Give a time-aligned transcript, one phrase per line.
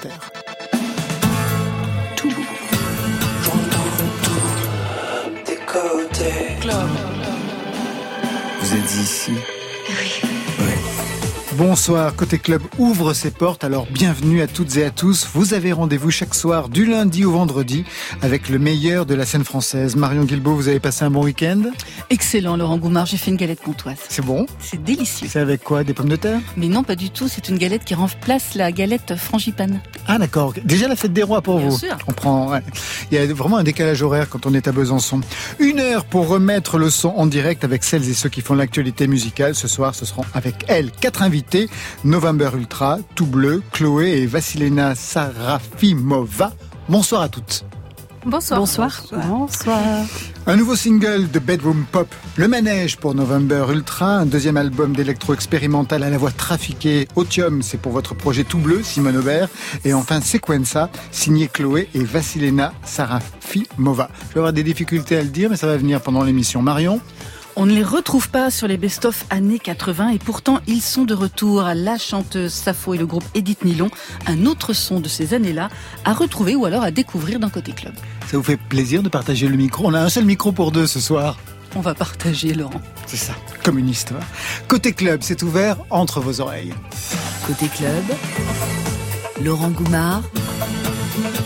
[0.00, 0.30] Terre.
[2.14, 2.30] Tout.
[3.42, 3.90] J'entends
[4.22, 6.56] tout des côtés.
[6.60, 6.88] Club.
[8.60, 9.32] Vous êtes ici
[9.88, 10.27] Oui.
[11.58, 15.26] Bonsoir, Côté Club ouvre ses portes, alors bienvenue à toutes et à tous.
[15.34, 17.84] Vous avez rendez-vous chaque soir du lundi au vendredi
[18.22, 19.96] avec le meilleur de la scène française.
[19.96, 21.60] Marion Guilbault, vous avez passé un bon week-end?
[22.10, 23.96] Excellent Laurent Goumard, j'ai fait une galette comtoise.
[24.08, 24.46] C'est bon?
[24.60, 25.26] C'est délicieux.
[25.28, 25.82] C'est avec quoi?
[25.82, 26.38] Des pommes de terre?
[26.56, 29.80] Mais non, pas du tout, c'est une galette qui remplace la galette frangipane.
[30.06, 31.76] Ah d'accord, déjà la fête des rois pour Bien vous.
[31.78, 31.98] sûr.
[32.06, 32.62] On prend, ouais.
[33.10, 35.22] Il y a vraiment un décalage horaire quand on est à Besançon.
[35.58, 39.08] Une heure pour remettre le son en direct avec celles et ceux qui font l'actualité
[39.08, 39.56] musicale.
[39.56, 41.47] Ce soir, ce seront avec elles quatre invités.
[42.04, 46.52] November Ultra, Tout Bleu, Chloé et Vassilena Sarafimova.
[46.88, 47.64] Bonsoir à toutes.
[48.26, 48.60] Bonsoir.
[48.60, 49.02] Bonsoir.
[49.26, 49.80] Bonsoir.
[50.46, 55.34] Un nouveau single de Bedroom Pop, Le Manège pour November Ultra, un deuxième album d'électro
[55.34, 59.48] expérimental à la voix trafiquée, Otium, c'est pour votre projet Tout Bleu, Simone Aubert,
[59.84, 64.10] et enfin Sequenza, signé Chloé et Vassilena Sarafimova.
[64.28, 66.60] Je vais avoir des difficultés à le dire, mais ça va venir pendant l'émission.
[66.60, 67.00] Marion?
[67.60, 71.12] On ne les retrouve pas sur les best-of années 80 et pourtant ils sont de
[71.12, 73.90] retour à la chanteuse Safo et le groupe Edith Nilon,
[74.28, 75.68] un autre son de ces années-là
[76.04, 77.94] à retrouver ou alors à découvrir d'un côté club.
[78.30, 79.88] Ça vous fait plaisir de partager le micro?
[79.88, 81.36] On a un seul micro pour deux ce soir.
[81.74, 82.80] On va partager Laurent.
[83.06, 83.32] C'est ça,
[83.64, 84.22] comme une histoire.
[84.68, 86.74] Côté club, c'est ouvert entre vos oreilles.
[87.44, 88.04] Côté club,
[89.42, 90.22] Laurent Goumard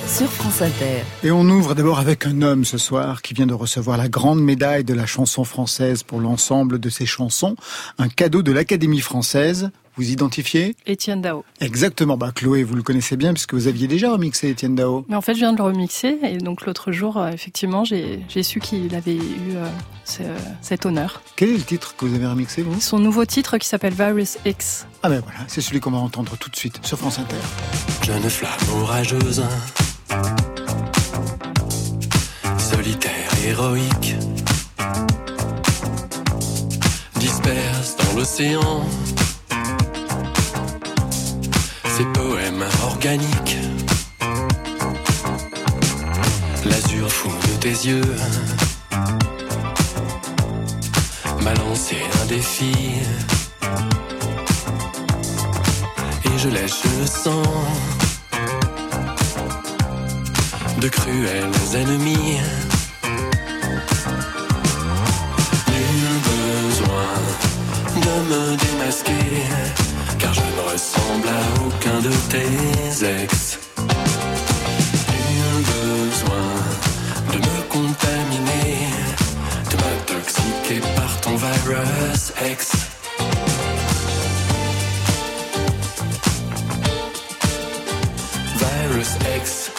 [0.06, 1.02] sur France Inter.
[1.22, 4.42] Et on ouvre d'abord avec un homme ce soir qui vient de recevoir la grande
[4.42, 7.56] médaille de la chanson française pour l'ensemble de ses chansons,
[7.98, 9.70] un cadeau de l'Académie française.
[9.96, 11.44] Vous identifiez Étienne Dao.
[11.60, 12.16] Exactement.
[12.16, 15.04] Bah Chloé, vous le connaissez bien puisque vous aviez déjà remixé Étienne Dao.
[15.08, 18.42] Mais en fait, je viens de le remixer et donc l'autre jour, euh, effectivement, j'ai
[18.42, 19.68] su qu'il avait eu euh,
[20.04, 20.22] ce-
[20.62, 21.20] cet honneur.
[21.36, 22.80] Quel est le titre que vous avez remixé vous?
[22.80, 24.86] Son nouveau titre qui s'appelle Virus X.
[25.02, 27.36] Ah ben voilà, c'est celui qu'on va entendre tout de suite sur France Inter.
[28.06, 29.42] Jeune flamme orageuse,
[32.58, 34.14] solitaire, héroïque,
[37.18, 38.84] disperse dans l'océan
[43.02, 43.58] poèmes organiques.
[46.64, 48.16] L'azur fou de tes yeux
[51.42, 52.72] m'a lancé un défi.
[56.24, 57.42] Et je lèche le sang
[60.80, 62.38] de cruels ennemis.
[65.68, 67.12] Nul besoin
[68.04, 69.81] de me démasquer,
[70.22, 73.58] car je ne ressemble à aucun de tes ex.
[75.28, 76.50] Nul besoin
[77.32, 78.88] de me contaminer,
[79.70, 82.70] de m'intoxiquer par ton virus ex.
[88.62, 89.70] Virus X,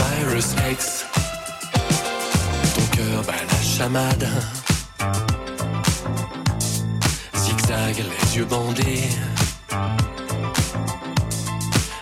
[0.00, 1.04] Virus X.
[2.74, 4.63] Ton cœur bat la chamade.
[7.86, 9.02] Les yeux bandés.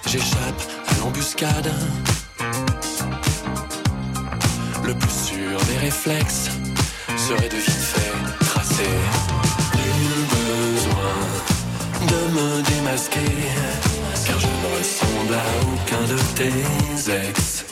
[0.07, 1.73] J'échappe à l'embuscade.
[4.85, 6.51] Le plus sûr des réflexes
[7.17, 8.95] serait de vite fait tracer.
[9.75, 11.17] Nul besoin
[12.07, 13.21] de me démasquer,
[14.25, 17.72] car je ne ressemble à aucun de tes ex.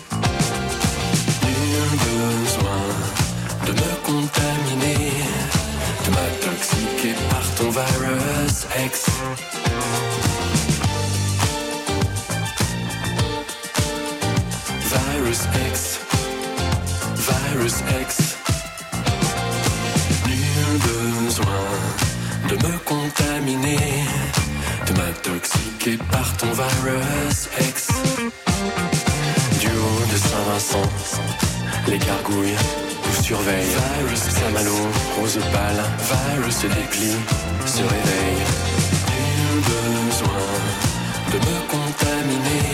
[14.90, 16.00] Virus X,
[17.16, 18.36] Virus X.
[20.26, 21.46] Nul besoin
[22.48, 24.04] de me contaminer,
[24.86, 27.88] de m'intoxiquer par ton virus ex.
[29.60, 30.88] Du haut de Saint-Vincent,
[31.88, 32.56] les gargouilles
[33.06, 33.76] nous surveillent.
[33.98, 34.76] Virus Saint-Malo,
[35.18, 35.82] rose pâle,
[36.34, 37.16] virus se déplie,
[37.80, 38.44] se réveille.
[39.36, 40.46] Nul besoin
[41.32, 42.68] de me contaminer.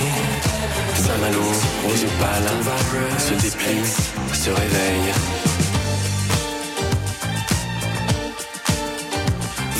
[1.05, 1.49] Saint-Malo,
[1.85, 3.87] rose pâle, virus se déplie,
[4.32, 5.12] se réveille.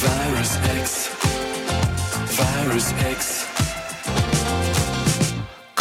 [0.03, 0.53] Virus
[0.83, 1.11] X,
[2.39, 3.46] Virus X.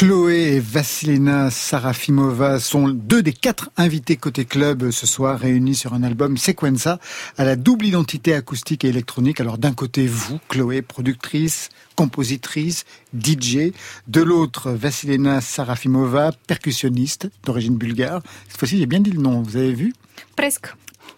[0.06, 5.96] Chloé et Vassilena Sarafimova sont deux des quatre invités côté club ce soir réunis sur
[5.96, 7.00] un album Sequenza
[7.40, 9.42] à la double identité acoustique et électronique.
[9.42, 12.86] Alors d'un côté vous, Chloé, productrice, compositrice,
[13.20, 13.72] DJ.
[14.08, 18.22] De l'autre, Vassilena Sarafimova, percussionniste d'origine bulgare.
[18.48, 19.92] Cette fois-ci, j'ai bien dit le nom, vous avez vu?
[20.36, 20.68] Presque.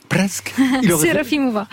[0.09, 0.53] Presque.
[0.83, 1.67] Il aurait Serafimova.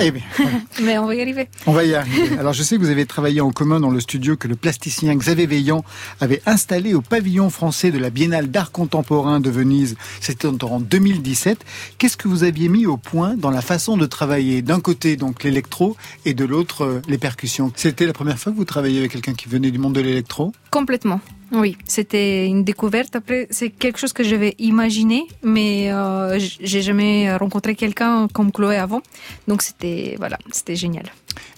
[0.00, 0.22] Eh bien,
[0.82, 1.48] Mais on va y arriver.
[1.66, 2.38] On va y arriver.
[2.38, 5.14] Alors je sais que vous avez travaillé en commun dans le studio que le plasticien
[5.14, 5.84] Xavier Veillant
[6.20, 9.96] avait installé au pavillon français de la Biennale d'art contemporain de Venise.
[10.20, 11.64] C'était en 2017.
[11.98, 14.62] Qu'est-ce que vous aviez mis au point dans la façon de travailler?
[14.62, 17.72] D'un côté donc l'électro et de l'autre euh, les percussions.
[17.76, 20.52] C'était la première fois que vous travailliez avec quelqu'un qui venait du monde de l'électro?
[20.70, 21.20] Complètement.
[21.54, 23.14] Oui, c'était une découverte.
[23.14, 28.76] Après, c'est quelque chose que j'avais imaginé, mais euh, j'ai jamais rencontré quelqu'un comme Chloé
[28.76, 29.02] avant.
[29.46, 31.04] Donc c'était voilà, c'était génial.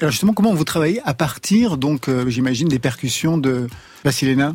[0.00, 3.68] Alors justement, comment vous travaillez à partir donc, euh, j'imagine, des percussions de
[4.04, 4.54] Vasilena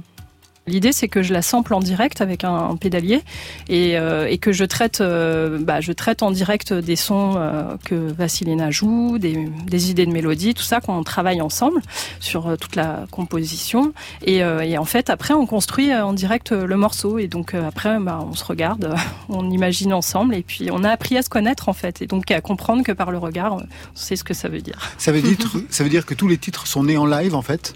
[0.72, 3.22] L'idée, c'est que je la sample en direct avec un, pédalier
[3.68, 7.76] et, euh, et, que je traite, euh, bah, je traite en direct des sons euh,
[7.84, 11.82] que Vassilena joue, des, des, idées de mélodie, tout ça qu'on travaille ensemble
[12.22, 13.92] sur toute la composition.
[14.26, 18.26] Et, et, en fait, après, on construit en direct le morceau et donc après, bah,
[18.26, 18.96] on se regarde,
[19.30, 22.32] on imagine ensemble et puis on a appris à se connaître en fait et donc
[22.32, 23.64] à comprendre que par le regard, on
[23.94, 24.94] sait ce que ça veut dire.
[24.98, 25.38] Ça veut dire,
[25.70, 27.74] ça veut dire que tous les titres sont nés en live en fait?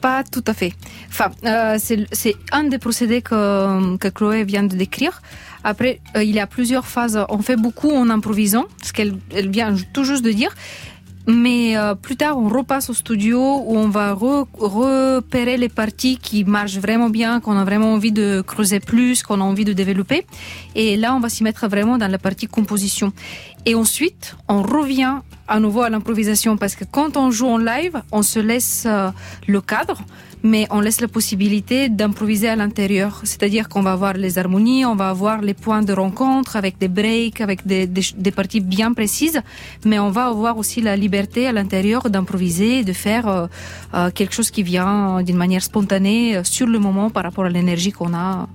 [0.00, 0.72] Pas tout à fait.
[1.08, 5.22] Enfin, euh, c'est un des procédés que, que Chloé vient de décrire.
[5.62, 7.18] Après, euh, il y a plusieurs phases.
[7.28, 10.54] On fait beaucoup en improvisant, ce qu'elle vient tout juste de dire.
[11.26, 16.44] Mais euh, plus tard, on repasse au studio où on va repérer les parties qui
[16.44, 20.26] marchent vraiment bien, qu'on a vraiment envie de creuser plus, qu'on a envie de développer.
[20.74, 23.12] Et là, on va s'y mettre vraiment dans la partie composition.
[23.66, 25.16] Et ensuite, on revient
[25.48, 29.10] à nouveau à l'improvisation parce que quand on joue en live, on se laisse euh,
[29.46, 30.02] le cadre
[30.42, 33.20] mais on laisse la possibilité d'improviser à l'intérieur.
[33.24, 36.88] C'est-à-dire qu'on va avoir les harmonies, on va avoir les points de rencontre avec des
[36.88, 37.86] breaks, avec des,
[38.34, 39.40] parties bien précises,
[39.84, 43.46] mais on va avoir aussi la liberté à l'intérieur d'improviser, de faire euh,
[43.94, 47.92] euh, quelque chose qui vient d'une manière spontanée sur le moment par rapport à l'énergie
[47.92, 48.48] qu'on a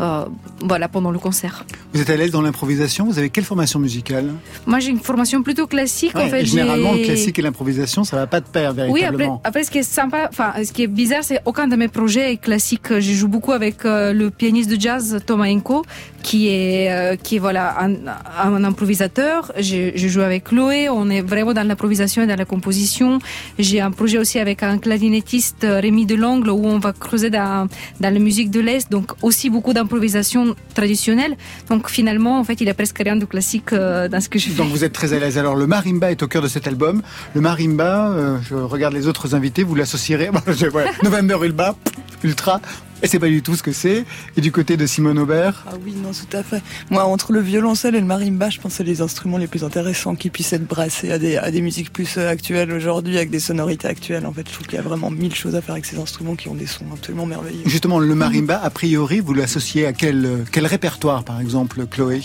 [0.00, 0.24] euh,
[0.62, 1.64] voilà, pendant le concert.
[1.92, 3.06] Vous êtes à l'aise dans l'improvisation?
[3.06, 4.32] Vous avez quelle formation musicale?
[4.66, 6.14] Moi, j'ai une formation plutôt classique.
[6.14, 9.34] en fait, généralement, le classique et l'improvisation, ça va pas de pair véritablement.
[9.34, 11.88] Oui, après, ce qui est sympa, enfin, ce qui est bizarre, c'est aucun de mes
[11.88, 12.88] projets est classique.
[12.90, 15.84] Je joue beaucoup avec euh, le pianiste de jazz Thomas Enko,
[16.22, 17.94] qui est, euh, qui est voilà un,
[18.38, 19.52] un improvisateur.
[19.58, 20.88] Je, je, joue avec Chloé.
[20.88, 23.18] On est vraiment dans l'improvisation et dans la composition.
[23.58, 27.66] J'ai un projet aussi avec un clarinettiste Rémi Delangle où on va creuser dans,
[28.00, 28.90] dans la musique de l'Est.
[28.90, 31.36] Donc aussi beaucoup d'improvisation improvisation traditionnelle.
[31.70, 34.50] Donc finalement, en fait, il a presque rien de classique euh, dans ce que je
[34.50, 34.62] fais.
[34.62, 35.38] Donc vous êtes très à l'aise.
[35.38, 37.02] Alors le marimba est au cœur de cet album.
[37.34, 40.30] Le marimba, euh, je regarde les autres invités, vous l'associerez.
[41.02, 41.74] November Ulba,
[42.22, 42.60] Ultra.
[43.02, 44.04] Et c'est pas du tout ce que c'est.
[44.36, 46.62] Et du côté de Simone Aubert Ah oui, non, tout à fait.
[46.90, 49.62] Moi, entre le violoncelle et le marimba, je pense que c'est les instruments les plus
[49.62, 53.30] intéressants qui puissent être brassés à des, à des musiques plus euh, actuelles aujourd'hui, avec
[53.30, 54.26] des sonorités actuelles.
[54.26, 56.34] En fait, je trouve qu'il y a vraiment mille choses à faire avec ces instruments
[56.34, 57.62] qui ont des sons absolument merveilleux.
[57.66, 62.22] Justement, le marimba, a priori, vous l'associez à quel, quel répertoire, par exemple, Chloé?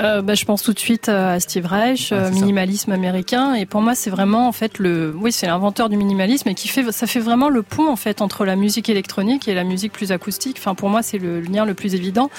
[0.00, 3.54] Euh, bah, je pense tout de suite à Steve Reich, euh, minimalisme américain.
[3.54, 6.68] Et pour moi, c'est vraiment en fait le, oui, c'est l'inventeur du minimalisme et qui
[6.68, 9.92] fait, ça fait vraiment le pont en fait entre la musique électronique et la musique
[9.92, 10.56] plus acoustique.
[10.58, 12.30] Enfin, pour moi, c'est le lien le plus évident.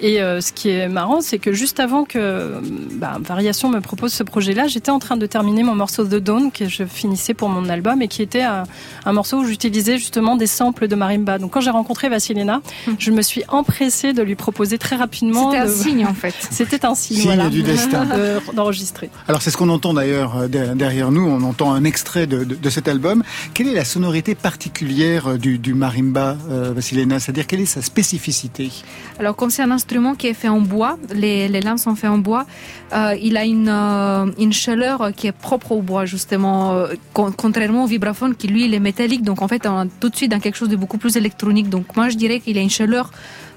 [0.00, 2.60] Et euh, ce qui est marrant, c'est que juste avant que
[2.92, 6.50] bah, Variation me propose ce projet-là, j'étais en train de terminer mon morceau The Dawn
[6.50, 8.64] que je finissais pour mon album et qui était un,
[9.04, 11.38] un morceau où j'utilisais justement des samples de marimba.
[11.38, 12.96] Donc quand j'ai rencontré Vassilena, hum.
[12.98, 15.50] je me suis empressée de lui proposer très rapidement.
[15.50, 16.34] C'était un signe en fait.
[16.50, 18.06] C'était un signe du destin.
[18.54, 19.10] d'enregistrer.
[19.28, 22.70] Alors c'est ce qu'on entend d'ailleurs euh, derrière nous, on entend un extrait de, de,
[22.70, 23.22] cet album.
[23.54, 27.82] Quelle est la sonorité particulière euh, du, du marimba, euh, Vassilena C'est-à-dire quelle est sa
[27.82, 28.70] spécificité?
[29.18, 32.10] Alors comme c'est un instrument qui est fait en bois, les, les lames sont faites
[32.10, 32.46] en bois,
[32.92, 38.34] euh, il a une, une chaleur qui est propre au bois justement, contrairement au vibraphone
[38.34, 40.68] qui lui il est métallique, donc en fait on tout de suite dans quelque chose
[40.68, 41.68] de beaucoup plus électronique.
[41.68, 43.10] Donc moi je dirais qu'il a une chaleur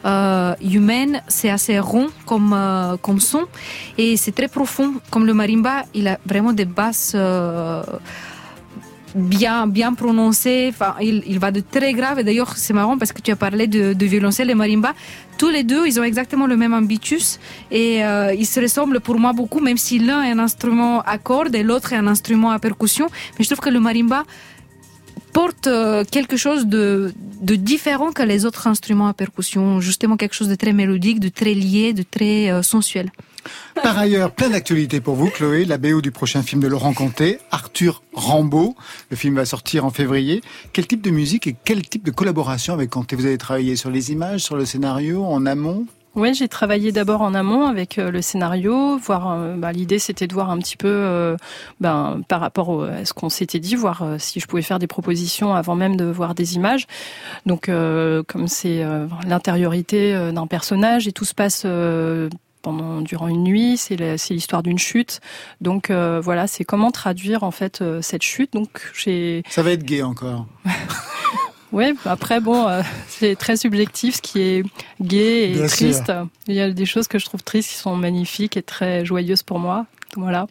[0.05, 3.45] euh, humaine, c'est assez rond comme, euh, comme son
[3.97, 4.93] et c'est très profond.
[5.09, 7.81] Comme le marimba, il a vraiment des basses euh,
[9.15, 10.67] bien bien prononcées.
[10.69, 12.19] Enfin, il, va de très grave.
[12.19, 14.93] Et d'ailleurs, c'est marrant parce que tu as parlé de, de, violoncelle et marimba.
[15.39, 17.39] Tous les deux, ils ont exactement le même ambitus
[17.71, 18.01] et
[18.41, 21.63] ils se ressemblent pour moi beaucoup, même si l'un est un instrument à cordes et
[21.63, 23.07] l'autre est un instrument à percussion.
[23.37, 24.23] Mais je trouve que le marimba
[25.35, 30.47] porte euh, quelque chose de, différent que les autres instruments à percussion, justement quelque chose
[30.47, 33.11] de très mélodique, de très lié, de très euh, sensuel.
[33.83, 35.65] Par ailleurs, plein d'actualités pour vous, Chloé.
[35.65, 38.75] La BO du prochain film de Laurent Conté, Arthur Rambaud.
[39.09, 40.41] Le film va sortir en février.
[40.71, 43.17] Quel type de musique et quel type de collaboration avec Conté?
[43.17, 45.85] Vous avez travaillé sur les images, sur le scénario, en amont?
[46.15, 48.97] Oui, j'ai travaillé d'abord en amont avec euh, le scénario.
[48.97, 51.35] Voir, euh, bah, l'idée c'était de voir un petit peu, euh,
[51.81, 55.53] ben, par rapport à ce qu'on s'était dit, voir si je pouvais faire des propositions
[55.53, 56.87] avant même de voir des images.
[57.45, 58.83] Donc, comme c'est
[59.27, 61.65] l'intériorité d'un personnage et tout se passe
[62.61, 63.77] pendant durant une nuit.
[63.77, 63.95] C'est
[64.29, 65.19] l'histoire d'une chute.
[65.61, 68.53] Donc voilà, c'est comment traduire en fait cette chute.
[68.53, 69.43] Donc j'ai.
[69.49, 70.47] Ça va être gay encore.
[71.71, 72.67] Oui, après, bon,
[73.07, 74.63] c'est très subjectif ce qui est
[75.01, 76.11] gai et triste.
[76.47, 79.43] Il y a des choses que je trouve tristes qui sont magnifiques et très joyeuses
[79.43, 79.85] pour moi.
[80.15, 80.47] Voilà.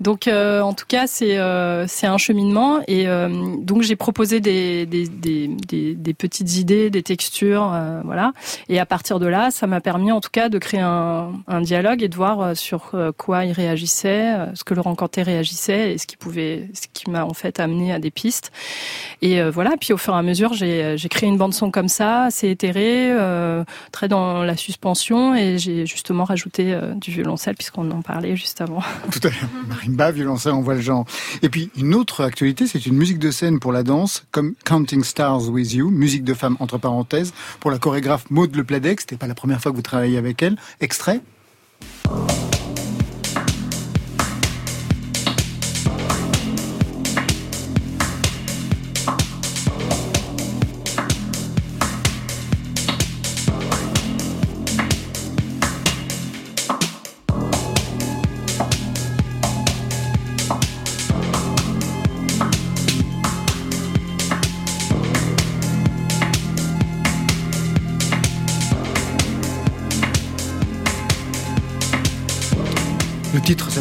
[0.00, 3.28] Donc, euh, en tout cas, c'est euh, un cheminement et euh,
[3.58, 5.48] donc j'ai proposé des des, des
[5.94, 8.32] des, petites idées, des textures, voilà.
[8.68, 11.60] Et à partir de là, ça m'a permis, en tout cas, de créer un, un
[11.60, 16.06] dialogue et de voir sur quoi il réagissait, ce que Laurent Cantet réagissait et ce
[16.06, 18.52] qui pouvait, ce qui m'a en fait amené à des pistes.
[19.20, 19.72] Et voilà.
[19.80, 22.48] Puis au fur et à mesure, j'ai j'ai créé une bande son comme ça, assez
[22.48, 23.12] éthérée,
[23.92, 28.82] très dans la suspension et j'ai justement rajouté du violoncelle puisqu'on en parlait juste avant.
[29.10, 29.50] Tout à l'heure.
[29.68, 31.04] Marimba, violoncelle, on voit le genre.
[31.42, 35.02] Et puis, une autre actualité, c'est une musique de scène pour la danse, comme Counting
[35.02, 39.00] Stars With You, musique de femme entre parenthèses, pour la chorégraphe Maud Le Pladec.
[39.00, 40.56] C'était pas la première fois que vous travaillez avec elle.
[40.80, 41.20] Extrait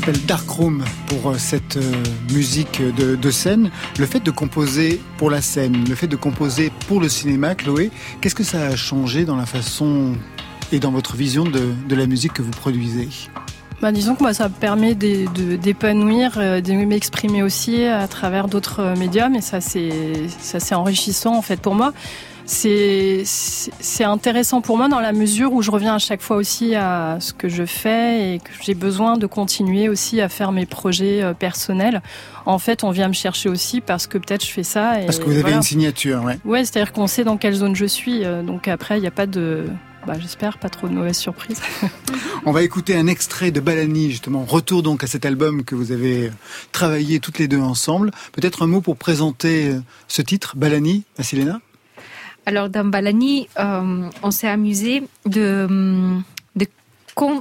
[0.01, 2.03] s'appelle Dark Room pour euh, cette euh,
[2.34, 3.70] musique de, scène.
[4.00, 7.91] Le fait de composer pour la scène, le fait de composer pour le cinéma, Chloé,
[8.20, 10.13] qu'est-ce que ça a changé dans la façon
[10.72, 13.10] et dans votre vision de, la musique que vous produisez?
[13.79, 18.96] Bah, disons que moi, ça me permet d'épanouir, euh, de, m'exprimer aussi à travers d'autres
[18.98, 21.93] médiums, et ça c'est enrichissant en fait pour moi
[22.45, 27.17] c'est intéressant pour moi dans la mesure où je reviens à chaque fois aussi à
[27.19, 31.21] ce que je fais et que j'ai besoin de continuer aussi à faire mes projets
[31.21, 32.01] euh, personnels.
[32.45, 34.95] En fait, on vient me chercher aussi parce que peut-être je fais ça.
[35.05, 36.39] parce que vous avez une signature, ouais.
[36.45, 38.24] Ouais, c'est-à-dire qu'on sait dans quelle zone je suis.
[38.24, 39.65] Euh, donc après, il n'y a pas de
[40.07, 41.62] bah, j'espère pas trop de mauvaises surprises.
[42.45, 44.43] On va écouter un extrait de Balani, justement.
[44.45, 46.31] Retour donc à cet album que vous avez
[46.71, 48.10] travaillé toutes les deux ensemble.
[48.31, 51.62] Peut-être un mot pour présenter euh, ce titre, Balani, à Silena
[52.45, 55.67] alors dans Balani, euh, on s'est amusé de,
[56.55, 56.65] de,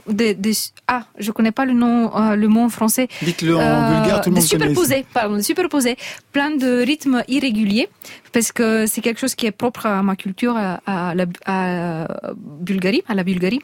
[0.08, 0.52] de, de,
[0.88, 3.08] ah, je connais pas le nom, euh, le mot en français.
[3.22, 5.96] Dites-le en euh, bulgare, tout le monde de superposer, pardon, superposer
[6.32, 7.88] plein de rythmes irréguliers
[8.32, 12.06] parce que c'est quelque chose qui est propre à ma culture, à, à la à
[12.36, 13.60] Bulgarie, à la Bulgarie.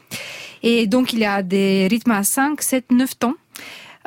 [0.63, 3.35] Et donc il y a des rythmes à 5, 7, 9 temps.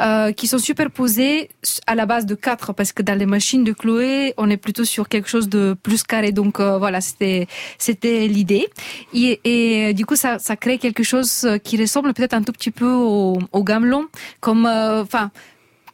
[0.01, 1.51] Euh, qui sont superposés
[1.87, 4.85] à la base de 4 parce que dans les machines de Chloé, on est plutôt
[4.85, 6.33] sur quelque chose de plus carré.
[6.33, 8.67] Donc euh, voilà, c'était c'était l'idée.
[9.13, 12.71] Et, et, du coup, ça, ça crée quelque chose qui ressemble peut-être un tout petit
[12.71, 14.07] peu au, au gamelon,
[14.41, 15.31] comme euh, enfin.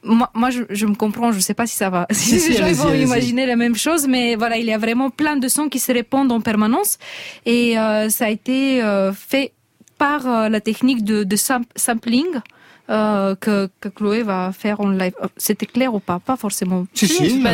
[0.04, 2.72] moi, moi je, je, me comprends, je sais pas si ça va, si, les gens
[2.84, 5.80] vont imaginer la même chose, mais voilà, il y a vraiment plein de sons qui
[5.80, 6.98] se répondent en permanence,
[7.44, 7.74] et
[8.08, 8.82] ça a été
[9.14, 9.52] fait
[9.98, 12.40] par la technique de, de sampling,
[12.88, 15.12] euh, que, que, Chloé va faire en live.
[15.22, 16.20] Euh, c'était clair ou pas?
[16.20, 16.86] Pas forcément.
[16.94, 17.50] Si, si, bah,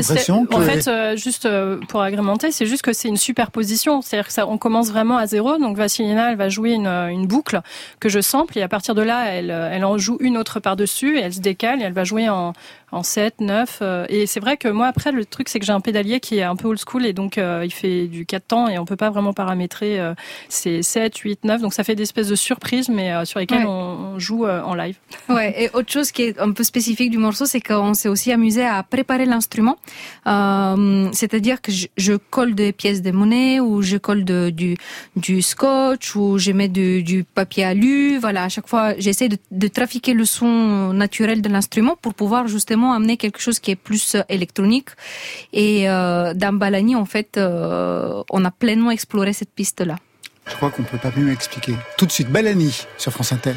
[0.51, 1.49] En fait, euh, juste
[1.89, 4.03] pour agrémenter, c'est juste que c'est une superposition.
[4.03, 5.59] C'est-à-dire que ça, on commence vraiment à zéro.
[5.59, 7.61] Donc Vassilina, elle va jouer une, une, boucle
[8.01, 11.19] que je sample et à partir de là, elle, elle en joue une autre par-dessus
[11.19, 12.53] et elle se décale et elle va jouer en,
[12.93, 13.79] en 7, 9.
[13.81, 16.39] Euh, et c'est vrai que moi, après, le truc, c'est que j'ai un pédalier qui
[16.39, 18.85] est un peu old school et donc euh, il fait du 4 temps et on
[18.85, 20.15] peut pas vraiment paramétrer euh,
[20.49, 21.63] c'est 7, 8, 9.
[21.63, 24.97] Donc ça fait des espèces de surprises, mais sur lesquelles on, joue en live.
[25.29, 28.33] Ouais, et autre chose qui est un peu spécifique du morceau, c'est qu'on s'est aussi
[28.33, 29.79] amusé à préparer l'instrument.
[30.27, 34.77] C'est-à-dire que je, colle des pièces de monnaie ou je colle de, du,
[35.17, 38.19] du scotch ou je mets du, du papier alu.
[38.19, 42.49] Voilà, à chaque fois, j'essaie de, de trafiquer le son naturel de l'instrument pour pouvoir
[42.49, 44.89] justement amener quelque chose qui est plus euh, électronique.
[45.53, 49.97] Et euh, dans Balani, en fait, euh, on a pleinement exploré cette piste-là.
[50.49, 51.75] Je crois qu'on peut pas mieux expliquer.
[51.97, 53.55] Tout de suite, Balani sur France Inter.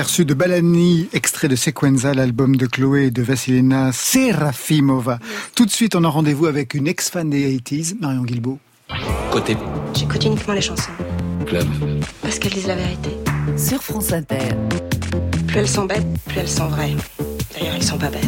[0.00, 5.18] Aperçu de Balani, extrait de Sequenza, l'album de Chloé et de Vasilina Serafimova.
[5.54, 8.58] Tout de suite, on a rendez-vous avec une ex-fan des 80s, Marion Guilbault.
[9.30, 9.58] Côté
[9.94, 10.90] J'écoute uniquement les chansons.
[11.44, 11.66] club.
[12.22, 13.10] Parce qu'elles disent la vérité.
[13.58, 14.38] Sur France Inter.
[15.46, 16.96] Plus elles sont bêtes, plus elles sont vraies.
[17.52, 18.24] D'ailleurs, elles sont pas bêtes.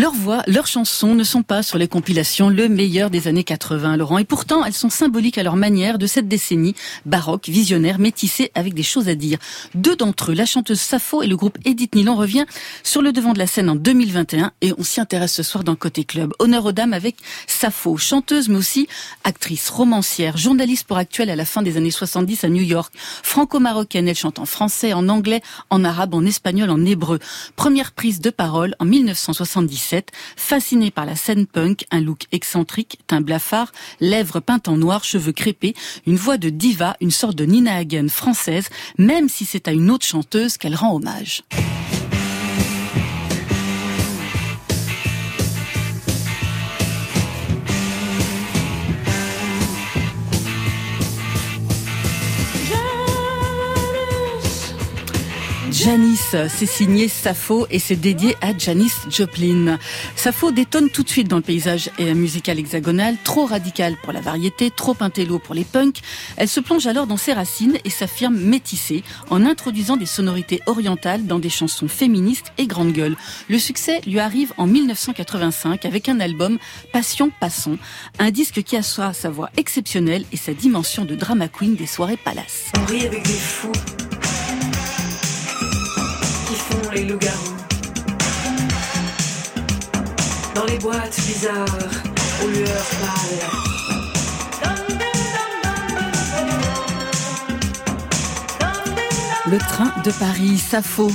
[0.00, 3.98] Leurs voix, leurs chansons ne sont pas sur les compilations le meilleur des années 80,
[3.98, 4.16] Laurent.
[4.16, 8.72] Et pourtant, elles sont symboliques à leur manière de cette décennie baroque, visionnaire, métissée, avec
[8.72, 9.36] des choses à dire.
[9.74, 12.46] Deux d'entre eux, la chanteuse Sappho et le groupe Edith Nilon, revient
[12.82, 15.76] sur le devant de la scène en 2021 et on s'y intéresse ce soir dans
[15.76, 16.32] Côté Club.
[16.38, 17.16] Honneur aux dames avec
[17.46, 18.88] Sappho, chanteuse mais aussi
[19.24, 24.08] actrice, romancière, journaliste pour Actuel à la fin des années 70 à New York, franco-marocaine.
[24.08, 27.18] Elle chante en français, en anglais, en arabe, en espagnol, en hébreu.
[27.54, 28.86] Première prise de parole en
[29.90, 35.04] 1977 fasciné par la scène punk, un look excentrique, teint blafard, lèvres peintes en noir,
[35.04, 35.74] cheveux crépés,
[36.06, 39.90] une voix de diva, une sorte de Nina Hagen française, même si c'est à une
[39.90, 41.42] autre chanteuse qu'elle rend hommage.
[55.90, 59.76] Janice, c'est signé Sappho et c'est dédié à Janis Joplin.
[60.14, 64.70] Sappho détonne tout de suite dans le paysage musical hexagonal, trop radical pour la variété,
[64.70, 65.98] trop intello pour les punks.
[66.36, 71.26] Elle se plonge alors dans ses racines et s'affirme métissée en introduisant des sonorités orientales
[71.26, 73.16] dans des chansons féministes et grande gueule.
[73.48, 76.58] Le succès lui arrive en 1985 avec un album
[76.92, 77.78] Passion Passons,
[78.20, 82.16] un disque qui assoit sa voix exceptionnelle et sa dimension de drama queen des soirées
[82.16, 82.70] palace.
[86.90, 87.56] Font les loups-garous.
[90.54, 91.66] Dans les boîtes bizarres,
[92.42, 93.48] aux lueurs pâles.
[99.50, 101.10] Le train de Paris, Sappho,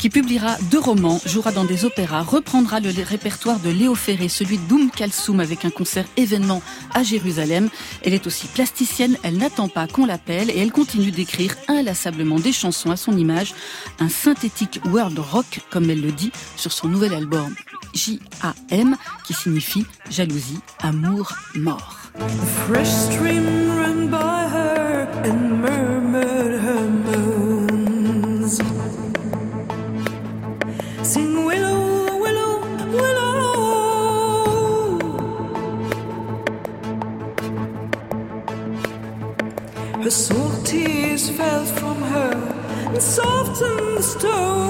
[0.00, 4.56] qui publiera deux romans, jouera dans des opéras, reprendra le répertoire de Léo Ferré, celui
[4.56, 6.62] Doum Kalsoum avec un concert événement
[6.94, 7.68] à Jérusalem.
[8.02, 12.52] Elle est aussi plasticienne, elle n'attend pas qu'on l'appelle et elle continue d'écrire inlassablement des
[12.52, 13.54] chansons à son image,
[13.98, 17.54] un synthétique world rock comme elle le dit sur son nouvel album
[17.92, 21.96] J-A-M qui signifie jalousie, amour, mort.
[40.10, 42.32] Her salt tears fell from her
[42.88, 44.69] and softened the stones.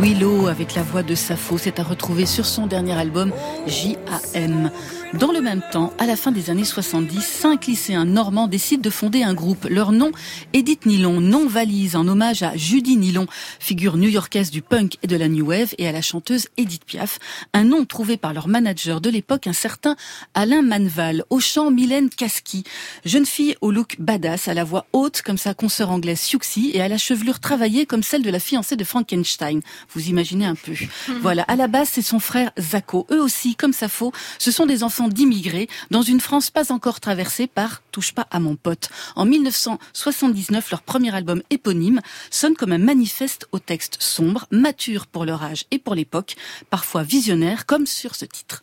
[0.00, 3.32] Willow avec la voix de Sappho, c'est à retrouver sur son dernier album
[3.66, 4.70] J.A.M.
[5.14, 8.90] Dans le même temps, à la fin des années 70, cinq lycéens normands décident de
[8.90, 9.66] fonder un groupe.
[9.70, 10.12] Leur nom,
[10.52, 13.26] Edith Nilon, non valise, en hommage à Judy Nilon,
[13.58, 17.18] figure new-yorkaise du punk et de la new wave, et à la chanteuse Edith Piaf.
[17.54, 19.96] Un nom trouvé par leur manager de l'époque, un certain
[20.34, 22.64] Alain Manval, au chant Mylène Kaski.
[23.06, 26.82] Jeune fille au look badass, à la voix haute comme sa consoeur anglaise Siouxsie, et
[26.82, 29.62] à la chevelure travaillée comme celle de la fiancée de Frankenstein.
[29.94, 30.72] Vous imaginez un peu.
[31.22, 33.06] Voilà, à la base, c'est son frère Zako.
[33.10, 37.46] Eux aussi, comme Sappho, ce sont des enfants d'immigrés dans une France pas encore traversée
[37.46, 38.88] par Touche pas à mon pote.
[39.14, 45.24] En 1979, leur premier album éponyme sonne comme un manifeste au texte sombre, mature pour
[45.24, 46.34] leur âge et pour l'époque,
[46.70, 48.62] parfois visionnaire comme sur ce titre.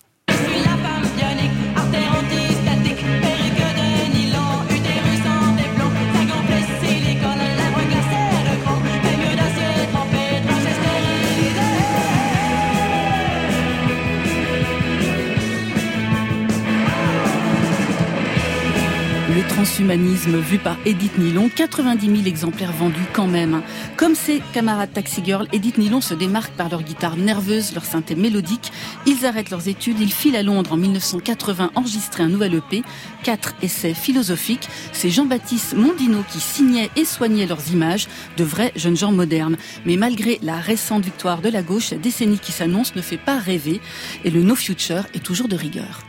[19.86, 23.62] Transhumanisme vu par Edith Nilon, 90 000 exemplaires vendus quand même.
[23.98, 28.16] Comme ses camarades Taxi Girl, Edith Nilon se démarque par leur guitare nerveuse, leur synthé
[28.16, 28.72] mélodique.
[29.06, 32.82] Ils arrêtent leurs études, ils filent à Londres en 1980 enregistrer un nouvel EP,
[33.24, 34.68] quatre essais philosophiques.
[34.92, 39.58] C'est Jean-Baptiste Mondino qui signait et soignait leurs images de vrais jeunes gens modernes.
[39.86, 43.38] Mais malgré la récente victoire de la gauche, la décennie qui s'annonce ne fait pas
[43.38, 43.82] rêver
[44.24, 46.04] et le No Future est toujours de rigueur.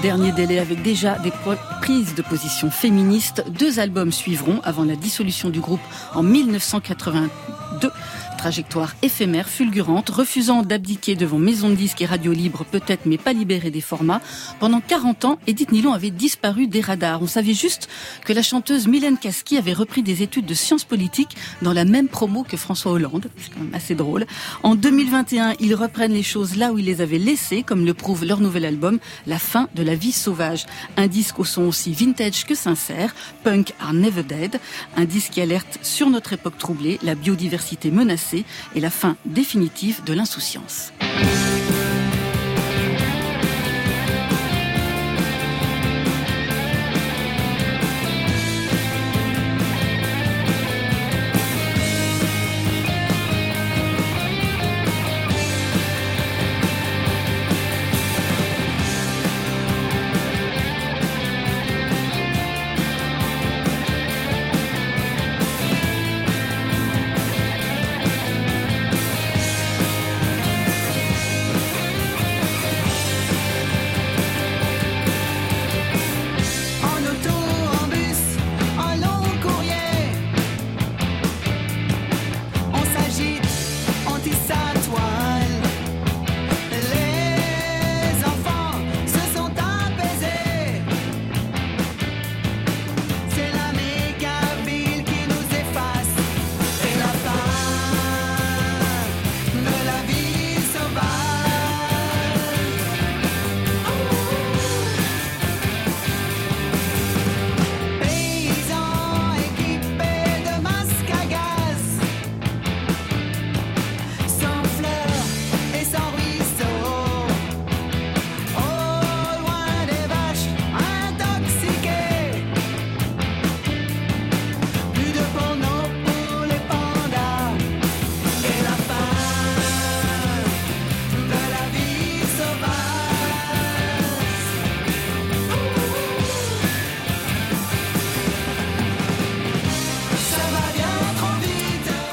[0.00, 1.30] Dernier délai avec déjà des
[1.82, 3.44] prises de position féministes.
[3.50, 5.80] Deux albums suivront avant la dissolution du groupe
[6.14, 7.49] en 1982
[8.40, 13.34] trajectoire éphémère, fulgurante, refusant d'abdiquer devant maison de disques et radio libre, peut-être, mais pas
[13.34, 14.22] libérée des formats.
[14.60, 17.20] Pendant 40 ans, Edith Nilon avait disparu des radars.
[17.20, 17.90] On savait juste
[18.24, 22.08] que la chanteuse Mylène Kaski avait repris des études de sciences politiques dans la même
[22.08, 23.28] promo que François Hollande.
[23.36, 24.24] C'est quand même assez drôle.
[24.62, 28.24] En 2021, ils reprennent les choses là où ils les avaient laissées, comme le prouve
[28.24, 30.64] leur nouvel album, La fin de la vie sauvage.
[30.96, 34.58] Un disque au son aussi vintage que sincère, Punk are never dead.
[34.96, 38.29] Un disque qui alerte sur notre époque troublée, la biodiversité menacée
[38.74, 40.92] et la fin définitive de l'insouciance.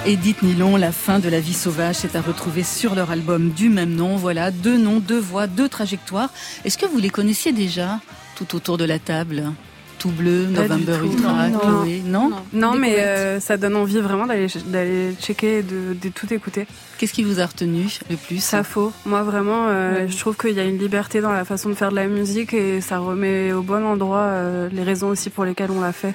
[0.07, 3.67] Edith Nilon, La fin de la vie sauvage, c'est à retrouver sur leur album du
[3.67, 4.15] même nom.
[4.15, 6.29] Voilà, deux noms, deux voix, deux trajectoires.
[6.63, 7.99] Est-ce que vous les connaissiez déjà
[8.37, 9.51] tout autour de la table?
[9.99, 12.31] Tout bleu, November Ultra, non, Chloé, non?
[12.53, 16.67] Non, mais euh, ça donne envie vraiment d'aller d'aller checker, de, de tout écouter.
[16.97, 18.41] Qu'est-ce qui vous a retenu le plus?
[18.41, 18.93] Ça faux.
[19.05, 21.89] Moi vraiment, euh, je trouve qu'il y a une liberté dans la façon de faire
[21.89, 25.71] de la musique et ça remet au bon endroit euh, les raisons aussi pour lesquelles
[25.71, 26.13] on l'a fait.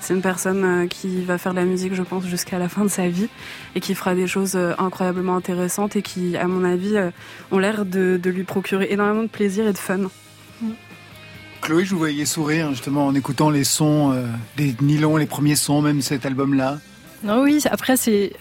[0.00, 2.84] C'est une personne euh, qui va faire de la musique, je pense, jusqu'à la fin
[2.84, 3.28] de sa vie
[3.74, 7.10] et qui fera des choses euh, incroyablement intéressantes et qui, à mon avis, euh,
[7.50, 10.10] ont l'air de, lui procurer énormément de plaisir et de fun.
[11.60, 14.14] Chloé, je vous voyais sourire justement en écoutant les sons
[14.56, 16.78] des nylons, les premiers sons, même cet album-là.
[17.24, 18.32] Non, oui, après c'est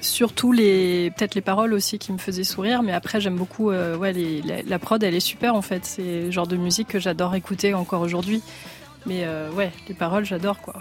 [0.00, 4.12] surtout les peut-être les paroles aussi qui me faisaient sourire, mais après j'aime beaucoup ouais,
[4.44, 5.84] la, la, prod, elle est super en fait.
[5.84, 8.40] C'est le genre de musique que j'adore écouter encore aujourd'hui.
[9.06, 10.74] Mais euh, ouais, les paroles, j'adore quoi.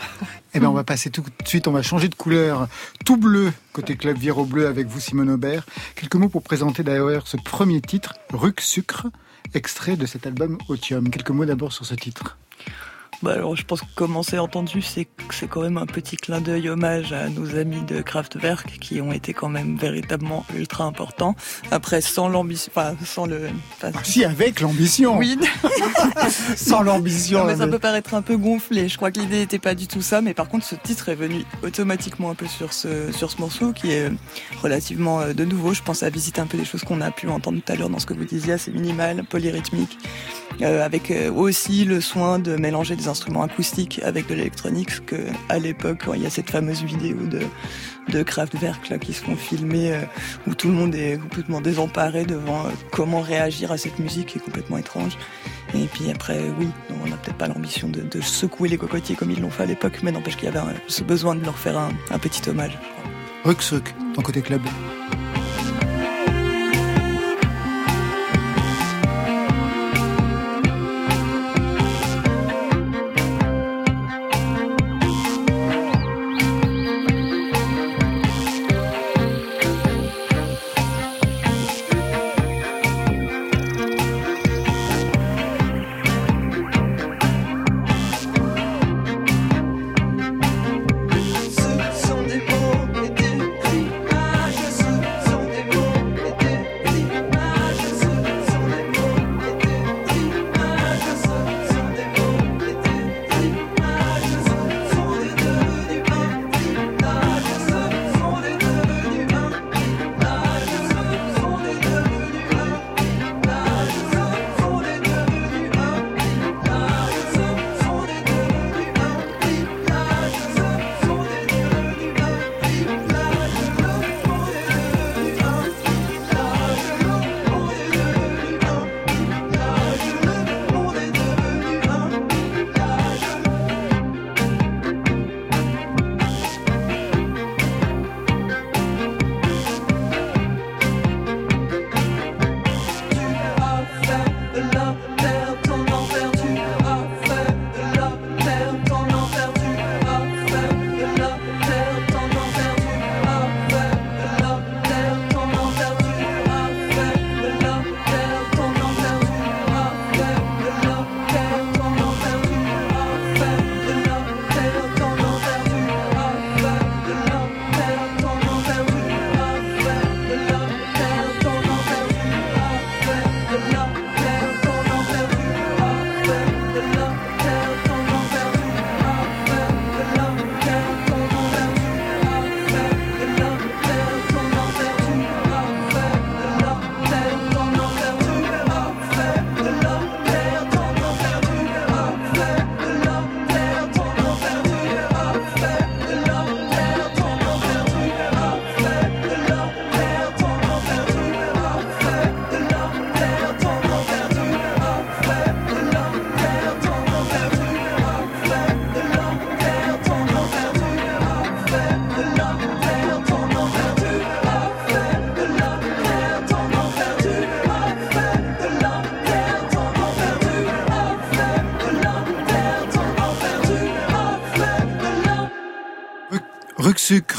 [0.54, 2.68] Eh bien, on va passer tout de suite, on va changer de couleur.
[3.06, 5.66] Tout bleu, côté club Viro Bleu avec vous, Simone Aubert.
[5.96, 9.08] Quelques mots pour présenter d'ailleurs ce premier titre, Ruc Sucre,
[9.54, 11.10] extrait de cet album Otium.
[11.10, 12.38] Quelques mots d'abord sur ce titre.
[13.24, 16.18] Bah alors, je pense que comme on s'est entendu, c'est c'est quand même un petit
[16.18, 20.84] clin d'œil hommage à nos amis de Kraftwerk qui ont été quand même véritablement ultra
[20.84, 21.34] importants.
[21.72, 23.48] Après, sans l'ambition, enfin sans le.
[23.82, 25.18] Ah, si avec l'ambition.
[25.18, 25.40] Oui.
[26.58, 27.48] sans l'ambition.
[27.56, 28.90] ça peut paraître un peu gonflé.
[28.90, 31.16] Je crois que l'idée n'était pas du tout ça, mais par contre, ce titre est
[31.16, 34.12] venu automatiquement un peu sur ce sur ce morceau qui est
[34.62, 35.74] relativement euh, de nouveau.
[35.74, 37.90] Je pense à visiter un peu des choses qu'on a pu entendre tout à l'heure
[37.90, 39.98] dans ce que vous disiez, assez minimal, polyrythmique
[40.62, 45.16] avec aussi le soin de mélanger des instruments acoustiques avec de l'électronique, que
[45.50, 47.39] à l'époque, il y a cette fameuse vidéo de
[48.10, 49.98] de Kraftwerk là qui se font filmer
[50.48, 54.42] où tout le monde est complètement désemparé devant comment réagir à cette musique qui est
[54.42, 55.18] complètement étrange.
[55.74, 56.68] Et puis après, oui,
[57.04, 60.00] on n'a peut-être pas l'ambition de, secouer les cocotiers comme ils l'ont fait à l'époque,
[60.04, 62.78] mais n'empêche qu'il y avait ce besoin de leur faire un, un petit hommage.
[63.44, 64.62] Ruxuk, ton côté club.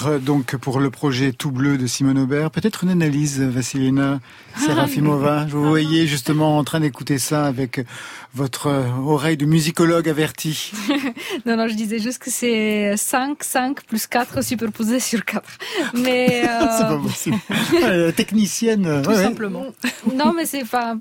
[0.05, 2.51] Sucre donc pour le projet Tout Bleu de Simone Aubert.
[2.51, 4.21] Peut-être une analyse, Vassilina
[4.57, 5.47] Serafimova.
[5.49, 7.81] Je vous voyais justement en train d'écouter ça avec
[8.35, 8.69] votre
[9.05, 10.73] oreille de musicologue averti.
[11.47, 15.43] non, non, je disais juste que c'est 5, 5 plus 4 superposés sur 4.
[15.95, 16.43] Mais
[16.79, 17.39] c'est pas possible.
[18.15, 19.03] technicienne.
[19.03, 19.67] Tout simplement.
[20.15, 20.97] Non, mais c'est pas.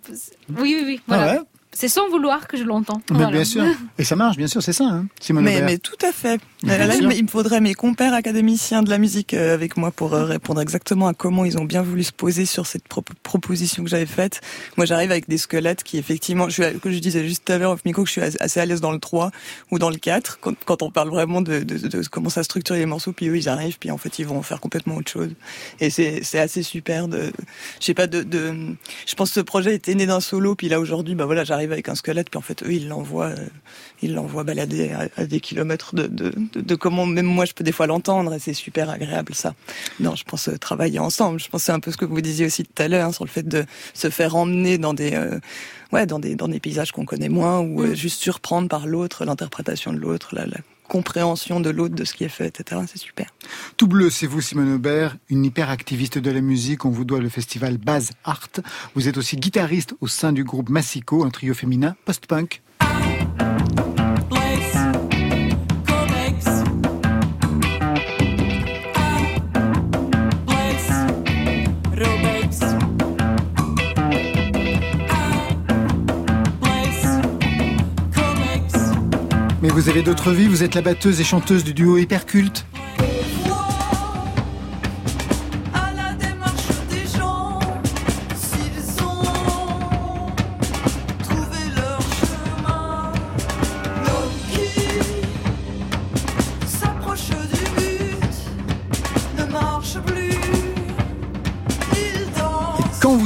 [0.49, 1.01] Oui, oui, oui.
[1.07, 1.39] Voilà.
[1.39, 3.01] Ah c'est sans vouloir que je l'entends.
[3.09, 3.63] Bien sûr.
[3.97, 6.39] Et ça marche, bien sûr, c'est ça, hein, Simone mais, mais, tout à fait.
[6.63, 10.25] Là, il me faudrait mes compères académiciens de la musique euh, avec moi pour euh,
[10.25, 14.05] répondre exactement à comment ils ont bien voulu se poser sur cette proposition que j'avais
[14.05, 14.41] faite.
[14.77, 17.57] Moi, j'arrive avec des squelettes qui, effectivement, je suis, que je disais juste tout à
[17.57, 19.31] l'heure au micro, que je suis assez à l'aise dans le 3
[19.71, 22.75] ou dans le 4, quand, quand on parle vraiment de, de, de, comment ça structure
[22.75, 25.31] les morceaux, puis eux, ils arrivent, puis en fait, ils vont faire complètement autre chose.
[25.79, 27.31] Et c'est assez super de,
[27.79, 28.53] je sais pas, de, de,
[29.05, 31.62] je pense que ce projet était né d'un solo, puis là, aujourd'hui, bah voilà, j'arrive
[31.71, 33.47] avec un squelette, puis en fait, eux, ils l'envoient, euh,
[34.01, 37.71] ils l'envoient balader à, des kilomètres de, de, de, comment même moi je peux des
[37.71, 39.53] fois l'entendre, et c'est super agréable ça.
[39.99, 41.39] Non, je pense euh, travailler ensemble.
[41.39, 43.25] Je pense c'est un peu ce que vous disiez aussi tout à l'heure hein, sur
[43.25, 45.39] le fait de se faire emmener dans des euh,
[45.91, 47.95] ouais dans des dans des paysages qu'on connaît moins ou mm.
[47.95, 50.57] juste surprendre par l'autre, l'interprétation de l'autre, la, la
[50.93, 52.79] compréhension de l'autre, de ce qui est fait, etc.
[52.85, 53.25] C'est super.
[53.77, 56.85] Tout bleu, c'est vous, Simone Aubert, une hyper-activiste de la musique.
[56.85, 58.61] On vous doit le festival Baz Art.
[58.93, 62.61] Vous êtes aussi guitariste au sein du groupe Massico, un trio féminin post-punk.
[79.63, 82.65] Mais vous avez d'autres vies, vous êtes la batteuse et chanteuse du duo Hyperculte.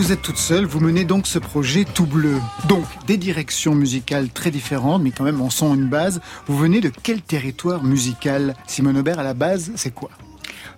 [0.08, 2.40] Vous êtes toute seule, vous menez donc ce projet tout bleu.
[2.70, 6.22] Donc, des directions musicales très différentes, mais quand même en sont une base.
[6.46, 8.56] Vous venez de quel territoire musical?
[8.68, 10.10] Simone Aubert, à la base, c'est quoi?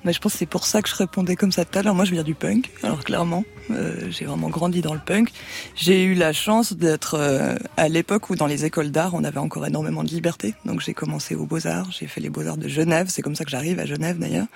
[0.03, 1.93] Mais je pense que c'est pour ça que je répondais comme ça tout à l'heure.
[1.93, 2.71] Moi, je viens du punk.
[2.81, 5.29] Alors clairement, euh, j'ai vraiment grandi dans le punk.
[5.75, 9.37] J'ai eu la chance d'être euh, à l'époque où dans les écoles d'art, on avait
[9.37, 10.55] encore énormément de liberté.
[10.65, 13.09] Donc j'ai commencé aux Beaux-Arts, j'ai fait les Beaux-Arts de Genève.
[13.09, 14.47] C'est comme ça que j'arrive à Genève d'ailleurs.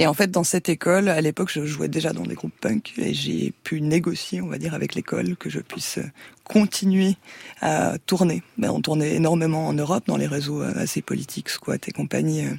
[0.00, 2.94] Et en fait, dans cette école, à l'époque, je jouais déjà dans des groupes punk
[2.98, 5.98] et j'ai pu négocier, on va dire, avec l'école que je puisse
[6.44, 7.16] continuer
[7.60, 8.44] à tourner.
[8.58, 12.46] Ben, on tournait énormément en Europe, dans les réseaux euh, assez politiques, squat et compagnie,
[12.46, 12.54] euh,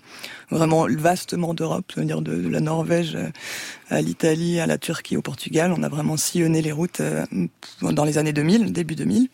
[0.52, 3.30] vraiment vastement d'Europe, c'est-à-dire de, la Norvège euh,
[3.89, 5.73] à l'Italie, à la Turquie, au Portugal.
[5.75, 7.02] On a vraiment sillonné les routes
[7.82, 9.30] dans les années 2000, début 2000.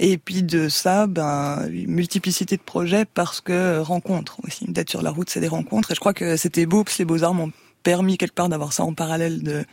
[0.00, 4.66] Et puis de ça, ben, une multiplicité de projets parce que rencontres aussi.
[4.66, 5.90] D'être sur la route, c'est des rencontres.
[5.90, 8.84] Et je crois que c'était beau que les Beaux-Arts m'ont permis quelque part d'avoir ça
[8.84, 9.64] en parallèle de,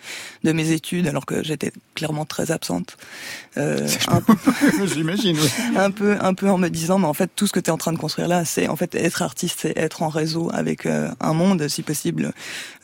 [0.44, 2.98] de mes études, alors que j'étais clairement très absente.
[3.58, 3.88] Euh,
[4.94, 5.38] J'imagine.
[5.76, 7.72] Un peu, un peu en me disant, mais en fait, tout ce que tu es
[7.72, 10.86] en train de construire là, c'est en fait être artiste, c'est être en réseau avec
[10.86, 12.34] euh, un monde, si possible,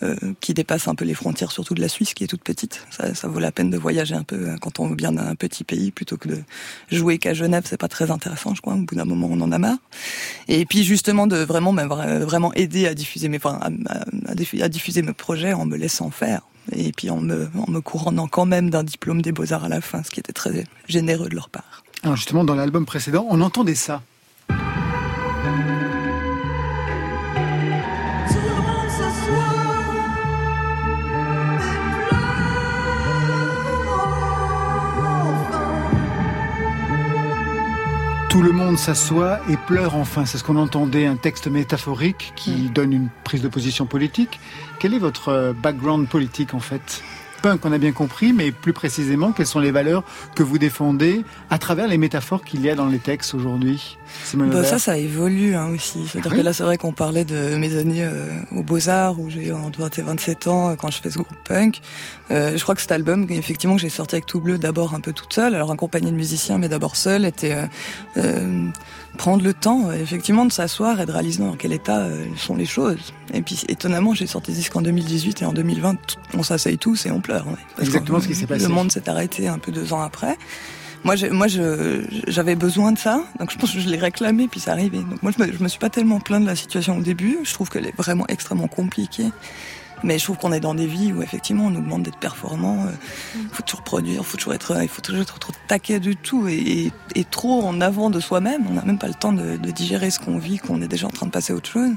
[0.03, 2.85] euh, qui dépasse un peu les frontières, surtout de la Suisse, qui est toute petite.
[2.91, 5.63] Ça, ça vaut la peine de voyager un peu euh, quand on vient d'un petit
[5.63, 6.39] pays, plutôt que de
[6.91, 8.73] jouer qu'à Genève, c'est pas très intéressant, je crois.
[8.73, 9.77] Au bout d'un moment, on en a marre.
[10.47, 15.01] Et puis justement, de vraiment, vraiment aider à diffuser mes, enfin, à, à, à diffuser
[15.01, 16.41] mes projets en me laissant faire
[16.75, 19.81] et puis en me, en me couronnant quand même d'un diplôme des beaux-arts à la
[19.81, 21.83] fin, ce qui était très généreux de leur part.
[22.03, 24.01] Alors justement, dans l'album précédent, on entendait ça.
[38.31, 40.25] Tout le monde s'assoit et pleure enfin.
[40.25, 44.39] C'est ce qu'on entendait, un texte métaphorique qui donne une prise de position politique.
[44.79, 47.03] Quel est votre euh, background politique en fait?
[47.41, 50.03] Punk, on a bien compris, mais plus précisément, quelles sont les valeurs
[50.35, 53.97] que vous défendez à travers les métaphores qu'il y a dans les textes aujourd'hui
[54.33, 56.07] bah Ça, ça évolue hein, aussi.
[56.07, 59.51] C'est-à-dire que là, c'est vrai qu'on parlait de mes années euh, aux Beaux-Arts, où j'ai
[59.51, 61.81] entre 20 et 27 ans, euh, quand je fais ce groupe punk.
[62.31, 64.99] Euh, je crois que cet album, effectivement, que j'ai sorti avec Tout Bleu, d'abord un
[64.99, 67.57] peu toute seule, alors accompagnée de musiciens, mais d'abord seule, était
[68.17, 68.69] euh,
[69.17, 73.13] prendre le temps, effectivement, de s'asseoir et de réaliser dans quel état sont les choses.
[73.33, 77.05] Et puis, étonnamment, j'ai sorti ce disque en 2018 et en 2020, on s'asseye tous
[77.05, 77.45] et on pleure.
[77.79, 78.67] Exactement ce qui s'est passé.
[78.67, 80.37] Le monde s'est arrêté un peu deux ans après.
[81.03, 81.47] Moi, moi,
[82.27, 84.99] j'avais besoin de ça, donc je pense que je l'ai réclamé, puis ça arrivait.
[84.99, 87.39] Donc moi, je me, je me suis pas tellement plaint de la situation au début.
[87.43, 89.31] Je trouve qu'elle est vraiment extrêmement compliquée.
[90.03, 92.85] Mais je trouve qu'on est dans des vies où effectivement on nous demande d'être performant,
[92.85, 96.15] il euh, faut toujours produire, faut toujours être, il faut toujours être trop taquet du
[96.15, 98.65] tout et, et, trop en avant de soi-même.
[98.67, 101.07] On n'a même pas le temps de, de digérer ce qu'on vit, qu'on est déjà
[101.07, 101.91] en train de passer à autre chose.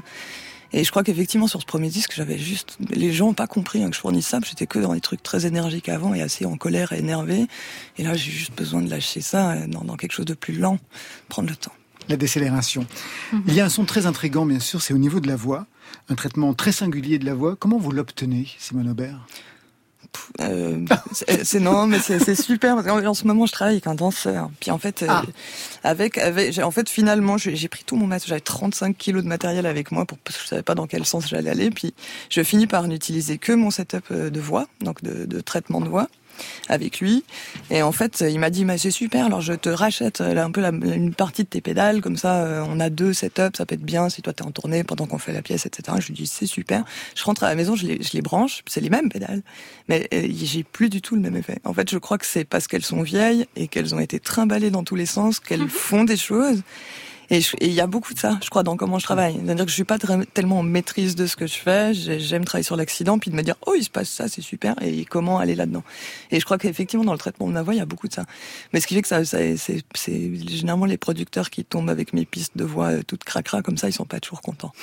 [0.73, 3.83] Et je crois qu'effectivement, sur ce premier disque, j'avais juste, les gens n'ont pas compris
[3.83, 6.45] hein, que je fournisse ça, j'étais que dans des trucs très énergiques avant et assez
[6.45, 7.47] en colère et énervé.
[7.97, 10.57] Et là, j'ai juste besoin de lâcher ça euh, dans, dans quelque chose de plus
[10.57, 10.79] lent,
[11.29, 11.71] prendre le temps
[12.09, 12.85] la décélération.
[13.33, 13.43] Mhm.
[13.47, 15.65] Il y a un son très intrigant, bien sûr, c'est au niveau de la voix,
[16.09, 17.55] un traitement très singulier de la voix.
[17.55, 19.27] Comment vous l'obtenez, Simone Aubert?
[20.39, 20.85] Euh,
[21.43, 24.49] c'est non, mais c'est super parce qu'en ce moment je travaille avec un danseur.
[24.59, 25.23] Puis en fait, euh, ah.
[25.83, 28.29] avec, avec, en fait finalement j'ai pris tout mon matériel.
[28.29, 31.05] J'avais 35 kilos de matériel avec moi pour parce que je savais pas dans quel
[31.05, 31.69] sens j'allais aller.
[31.69, 31.93] Puis
[32.29, 35.89] je finis par n'utiliser que mon setup euh, de voix, donc de, de traitement de
[35.89, 36.07] voix
[36.69, 37.23] avec lui.
[37.69, 40.51] Et en fait, il m'a dit, mais c'est super, alors je te rachète euh, un
[40.51, 43.65] peu la, une partie de tes pédales, comme ça, euh, on a deux setups, ça
[43.65, 45.97] peut être bien si toi t'es en tournée pendant qu'on fait la pièce, etc.
[45.99, 46.83] Je lui dis, c'est super.
[47.15, 49.41] Je rentre à la maison, je les, je les branche, c'est les mêmes pédales,
[49.87, 51.59] mais euh, j'ai plus du tout le même effet.
[51.63, 54.71] En fait, je crois que c'est parce qu'elles sont vieilles et qu'elles ont été trimballées
[54.71, 56.61] dans tous les sens, qu'elles font des choses.
[57.29, 59.39] Et il y a beaucoup de ça, je crois, dans comment je travaille.
[59.43, 59.97] C'est-à-dire que je suis pas
[60.33, 61.93] tellement en maîtrise de ce que je fais.
[61.93, 64.75] J'aime travailler sur l'accident, puis de me dire, oh, il se passe ça, c'est super,
[64.81, 65.83] et comment aller là-dedans.
[66.31, 68.13] Et je crois qu'effectivement, dans le traitement de ma voix, il y a beaucoup de
[68.13, 68.25] ça.
[68.73, 69.83] Mais ce qui fait que ça, c'est
[70.47, 73.89] généralement les producteurs qui tombent avec mes pistes de voix euh, toutes cracra comme ça,
[73.89, 74.73] ils sont pas toujours contents.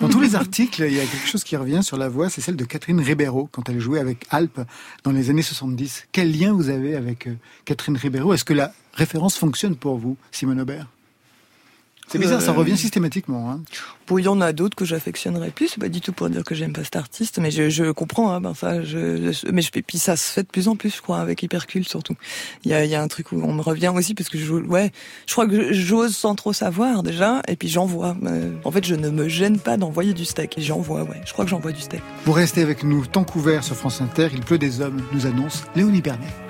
[0.00, 2.40] Dans tous les articles, il y a quelque chose qui revient sur la voix, c'est
[2.40, 4.60] celle de Catherine Ribeiro, quand elle jouait avec Alp
[5.04, 6.06] dans les années 70.
[6.12, 7.34] Quel lien vous avez avec euh,
[7.64, 8.32] Catherine Ribeiro?
[8.32, 10.86] Est-ce que la référence fonctionne pour vous, Simone Aubert?
[12.10, 13.52] C'est bizarre, ça revient systématiquement.
[13.52, 13.60] Hein.
[14.10, 15.68] il y en a d'autres que j'affectionnerais plus.
[15.68, 18.32] C'est pas du tout pour dire que j'aime pas cet artiste, mais je, je comprends.
[18.32, 21.02] Hein, ben ça, je, mais je, puis ça se fait de plus en plus, je
[21.02, 22.16] crois, avec Hypercule surtout.
[22.64, 24.52] Il y a, y a un truc où on me revient aussi parce que je,
[24.52, 24.90] ouais,
[25.28, 28.16] je crois que j'ose sans trop savoir déjà, et puis j'envoie.
[28.24, 30.58] Euh, en fait, je ne me gêne pas d'envoyer du steak.
[30.58, 31.20] Et j'envoie, ouais.
[31.24, 32.02] Je crois que j'envoie du steak.
[32.24, 34.30] Vous restez avec nous, temps couvert sur France Inter.
[34.32, 36.49] Il pleut des hommes, nous annonce Léonie Bernet.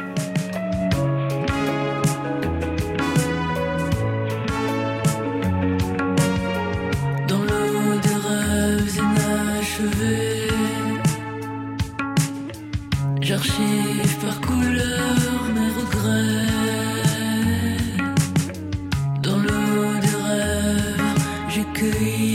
[21.81, 22.30] 可以。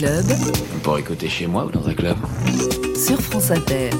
[0.00, 0.24] Club,
[0.74, 2.16] On pourrait écouter chez moi ou dans un club.
[2.96, 3.90] sur France Inter.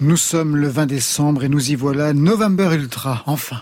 [0.00, 3.60] Nous sommes le 20 décembre et nous y voilà, November Ultra, enfin.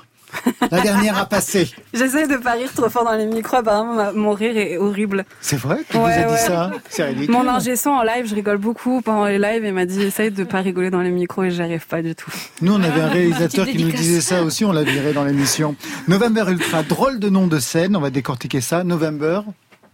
[0.70, 1.70] La dernière a passé.
[1.94, 5.24] J'essaie de pas rire trop fort dans les micros, apparemment ma- mon rire est horrible.
[5.40, 6.38] C'est vrai Qui vous Ouais, a dit ouais.
[6.38, 7.30] ça C'est ridicule.
[7.34, 10.30] Mon ingé son en live, je rigole beaucoup pendant les lives et m'a dit essaye
[10.30, 12.30] de pas rigoler dans les micros et j'y arrive pas du tout.
[12.60, 15.24] Nous, on avait un réalisateur Petite qui nous disait ça aussi, on l'a viré dans
[15.24, 15.76] l'émission.
[16.08, 18.84] November Ultra, drôle de nom de scène, on va décortiquer ça.
[18.84, 19.40] November,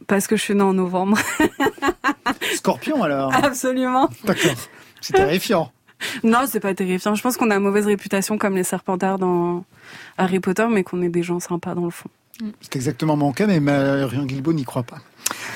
[0.07, 1.19] Parce que je suis née en novembre.
[2.57, 3.33] scorpion alors.
[3.45, 4.09] Absolument.
[4.25, 4.53] D'accord.
[5.01, 5.71] C'est terrifiant.
[6.23, 7.15] Non, c'est pas terrifiant.
[7.15, 9.65] Je pense qu'on a mauvaise réputation comme les serpentards dans
[10.19, 12.09] Harry Potter, mais qu'on est des gens sympas dans le fond.
[12.61, 14.99] C'est exactement mon cas, mais Marion Guilbault n'y croit pas.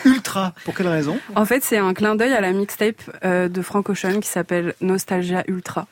[0.04, 1.18] Ultra, pour quelle raison?
[1.34, 4.74] En fait, c'est un clin d'œil à la mixtape euh, de Frank Ocean qui s'appelle
[4.80, 5.86] Nostalgia Ultra.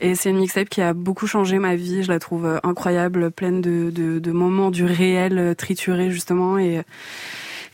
[0.00, 2.02] Et c'est une mixtape qui a beaucoup changé ma vie.
[2.02, 6.58] Je la trouve euh, incroyable, pleine de, de, de moments du réel euh, triturés justement.
[6.58, 6.80] Et,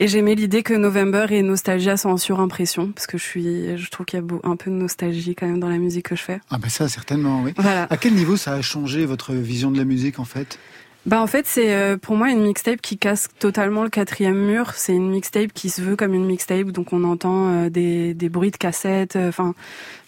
[0.01, 3.91] et j'aimais l'idée que November et Nostalgia sont en surimpression parce que je suis, je
[3.91, 6.23] trouve qu'il y a un peu de nostalgie quand même dans la musique que je
[6.23, 6.41] fais.
[6.51, 7.53] Ah ben ça, certainement, oui.
[7.57, 7.87] Voilà.
[7.89, 10.59] À quel niveau ça a changé votre vision de la musique, en fait?
[11.07, 14.73] Bah en fait c'est euh, pour moi une mixtape qui casse totalement le quatrième mur.
[14.75, 18.29] C'est une mixtape qui se veut comme une mixtape, donc on entend euh, des, des
[18.29, 19.15] bruits de cassettes.
[19.15, 19.55] euh, Enfin,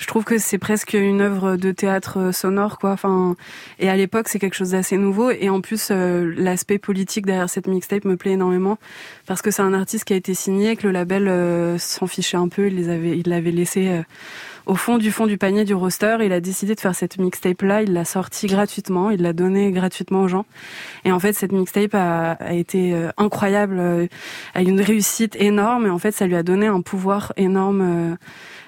[0.01, 2.91] je trouve que c'est presque une œuvre de théâtre sonore quoi.
[2.91, 3.37] Enfin,
[3.79, 5.31] et à l'époque c'est quelque chose d'assez nouveau.
[5.31, 8.77] Et en plus l'aspect politique derrière cette mixtape me plaît énormément
[9.27, 12.49] parce que c'est un artiste qui a été signé, que le label s'en fichait un
[12.49, 14.03] peu, il les avait, il l'avait laissé.
[14.69, 17.93] Au fond du panier du roster, il a décidé de faire cette mixtape là, il
[17.95, 20.45] l'a sortie gratuitement, il l'a donnée gratuitement aux gens.
[21.05, 24.07] Et en fait, cette mixtape a, été euh, incroyable, euh,
[24.55, 25.87] a eu une réussite énorme.
[25.87, 28.17] Et en fait, ça lui a donné un pouvoir énorme euh,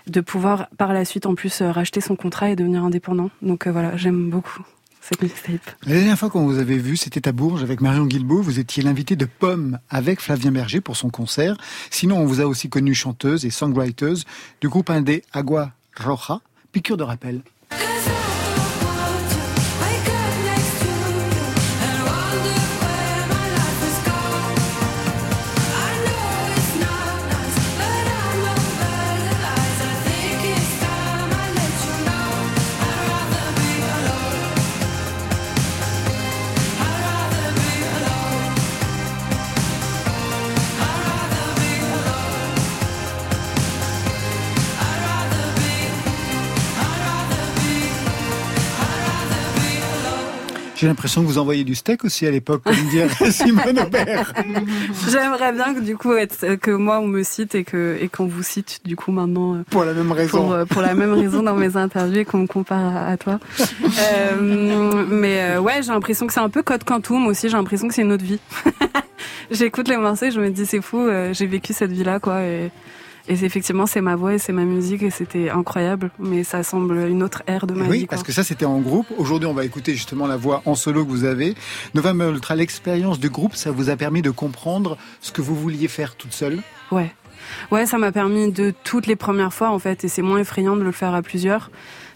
[0.06, 3.30] de pouvoir par la suite en plus racheter son contrat et devenir indépendant.
[3.42, 4.64] Donc voilà, j'aime beaucoup
[5.02, 5.60] cette mixtape.
[5.84, 8.42] La dernière fois qu'on vous avait vu, c'était à Bourges avec Marion Guilbault.
[8.42, 11.56] Vous étiez l'invité de Pomme avec Flavien Berger pour son concert.
[11.90, 14.14] Sinon, on vous a aussi connue chanteuse et songwriter
[14.60, 16.40] du groupe indé Agua Roja.
[16.72, 17.42] Piqûre de rappel.
[50.80, 54.32] J'ai l'impression que vous envoyez du steak aussi à l'époque, comme dire Simone Aubert.
[55.10, 58.24] J'aimerais bien que du coup être, que moi on me cite et que et qu'on
[58.24, 59.56] vous cite du coup maintenant.
[59.56, 60.38] Euh, pour la même raison.
[60.38, 63.38] Pour, euh, pour la même raison dans mes interviews et qu'on me compare à, toi.
[63.60, 67.50] euh, mais ouais, j'ai l'impression que c'est un peu Code Quantum aussi.
[67.50, 68.40] J'ai l'impression que c'est une autre vie.
[69.50, 71.10] J'écoute les morceaux, et je me dis c'est fou.
[71.32, 72.40] j'ai vécu cette vie là quoi.
[72.40, 72.70] Et,
[73.28, 76.10] et effectivement, c'est ma voix et c'est ma musique et c'était incroyable.
[76.18, 78.00] Mais ça semble une autre ère de ma oui, vie.
[78.00, 79.06] Oui, parce que ça, c'était en groupe.
[79.16, 81.54] Aujourd'hui, on va écouter justement la voix en solo que vous avez.
[81.94, 85.88] November Ultra, l'expérience du groupe, ça vous a permis de comprendre ce que vous vouliez
[85.88, 86.58] faire toute seule?
[86.90, 87.12] Ouais.
[87.70, 90.76] Ouais, ça m'a permis de toutes les premières fois en fait, et c'est moins effrayant
[90.76, 91.70] de le faire à plusieurs.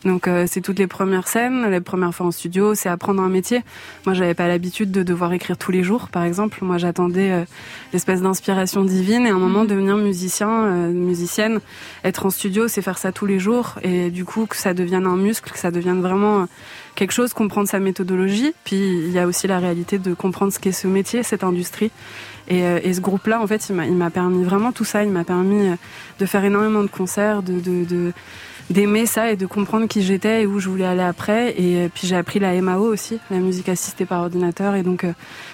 [0.04, 3.28] Donc euh, c'est toutes les premières scènes, les premières fois en studio, c'est apprendre un
[3.28, 3.62] métier.
[4.04, 6.58] Moi, j'avais pas l'habitude de devoir écrire tous les jours, par exemple.
[6.62, 7.44] Moi, j'attendais euh,
[7.92, 11.60] l'espèce d'inspiration divine et à un moment devenir musicien, euh, musicienne,
[12.04, 15.06] être en studio, c'est faire ça tous les jours et du coup que ça devienne
[15.06, 16.46] un muscle, que ça devienne vraiment
[16.96, 18.52] quelque chose, comprendre sa méthodologie.
[18.64, 21.90] Puis il y a aussi la réalité de comprendre ce qu'est ce métier, cette industrie.
[22.46, 25.02] Et, et ce groupe-là, en fait, il m'a permis vraiment tout ça.
[25.02, 25.70] Il m'a permis
[26.18, 28.12] de faire énormément de concerts, de, de, de
[28.70, 31.54] d'aimer ça et de comprendre qui j'étais et où je voulais aller après.
[31.60, 35.04] Et euh, puis j'ai appris la MAO aussi, la musique assistée par ordinateur, et donc
[35.04, 35.12] euh,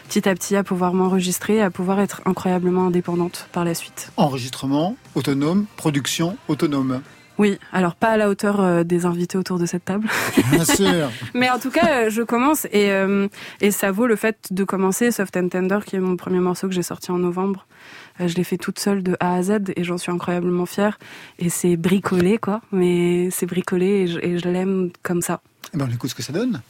[0.09, 4.11] petit à petit à pouvoir m'enregistrer, à pouvoir être incroyablement indépendante par la suite.
[4.17, 7.01] Enregistrement autonome, production autonome.
[7.41, 10.07] Oui, alors pas à la hauteur euh, des invités autour de cette table.
[10.53, 11.11] Bien sûr.
[11.35, 12.91] Mais en tout cas, je commence et,
[13.61, 16.69] et ça vaut le fait de commencer Soft and Tender, qui est mon premier morceau
[16.69, 17.67] que j'ai sorti en novembre.
[18.21, 20.99] Euh, je l'ai fait toute seule de A à Z et j'en suis incroyablement fière.
[21.39, 22.61] Et c'est bricolé, quoi.
[22.73, 23.87] Mais c'est bricolé
[24.23, 25.41] et je, l'aime comme ça.
[25.73, 26.61] Eh ben, on écoute ce que ça donne.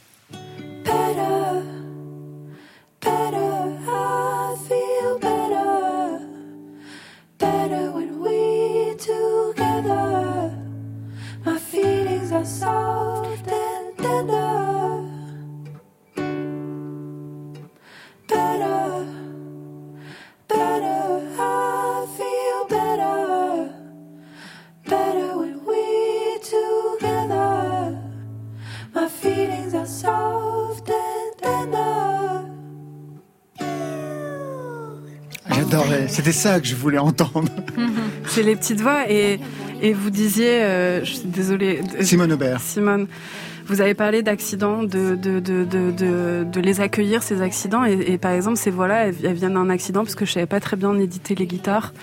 [36.11, 37.49] C'était ça que je voulais entendre.
[38.27, 39.39] C'est les petites voix et,
[39.81, 41.81] et vous disiez, euh, je suis désolée.
[42.01, 42.59] Simone Aubert.
[42.59, 43.07] Simone.
[43.67, 47.85] Vous avez parlé d'accidents, de, de, de, de, de, les accueillir, ces accidents.
[47.85, 50.75] Et, par exemple, ces voix-là, elles, viennent d'un accident parce que je savais pas très
[50.75, 51.93] bien éditer les guitares.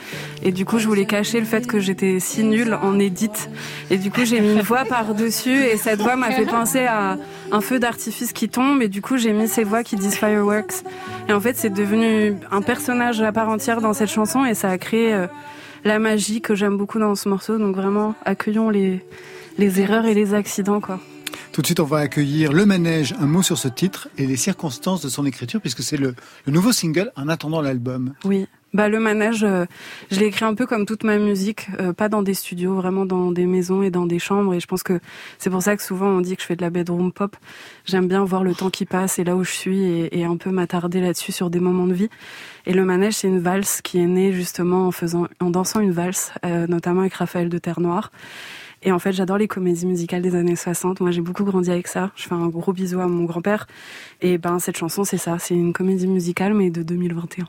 [0.43, 3.51] Et du coup, je voulais cacher le fait que j'étais si nulle en édite.
[3.91, 5.65] Et du coup, j'ai mis une voix par-dessus.
[5.65, 7.19] Et cette voix m'a fait penser à
[7.53, 8.83] un feu d'artifice qui tombe.
[8.83, 10.85] Et du coup, j'ai mis ces voix qui disent fireworks.
[11.29, 14.45] Et en fait, c'est devenu un personnage à part entière dans cette chanson.
[14.45, 15.27] Et ça a créé euh,
[15.85, 17.59] la magie que j'aime beaucoup dans ce morceau.
[17.59, 19.05] Donc vraiment, accueillons les,
[19.59, 21.01] les erreurs et les accidents, quoi.
[21.53, 24.37] Tout de suite, on va accueillir Le Manège, un mot sur ce titre et les
[24.37, 26.15] circonstances de son écriture, puisque c'est le,
[26.47, 28.13] nouveau single en attendant l'album.
[28.25, 28.47] Oui.
[28.75, 29.65] Bah le manège, euh,
[30.11, 33.07] je l'ai écrit un peu comme toute ma musique, euh, pas dans des studios, vraiment
[33.07, 34.53] dans des maisons et dans des chambres.
[34.53, 35.01] Et je pense que
[35.39, 37.35] c'est pour ça que souvent on dit que je fais de la bedroom pop.
[37.87, 39.81] J'aime bien voir le temps qui passe et là où je suis
[40.13, 42.11] et, un peu m'attarder là-dessus sur des moments de vie.
[42.67, 45.93] Et le manège, c'est une valse qui est née justement en faisant, en dansant une
[45.93, 48.13] valse, euh, notamment avec Raphaël de Terre Noire.
[48.83, 51.01] Et en fait, j'adore les comédies musicales des années 60.
[51.01, 52.11] Moi, j'ai beaucoup grandi avec ça.
[52.17, 53.67] Je fais un gros bisou à mon grand-père.
[54.21, 55.39] Et ben, cette chanson, c'est ça.
[55.39, 57.47] C'est une comédie musicale, mais de 2021.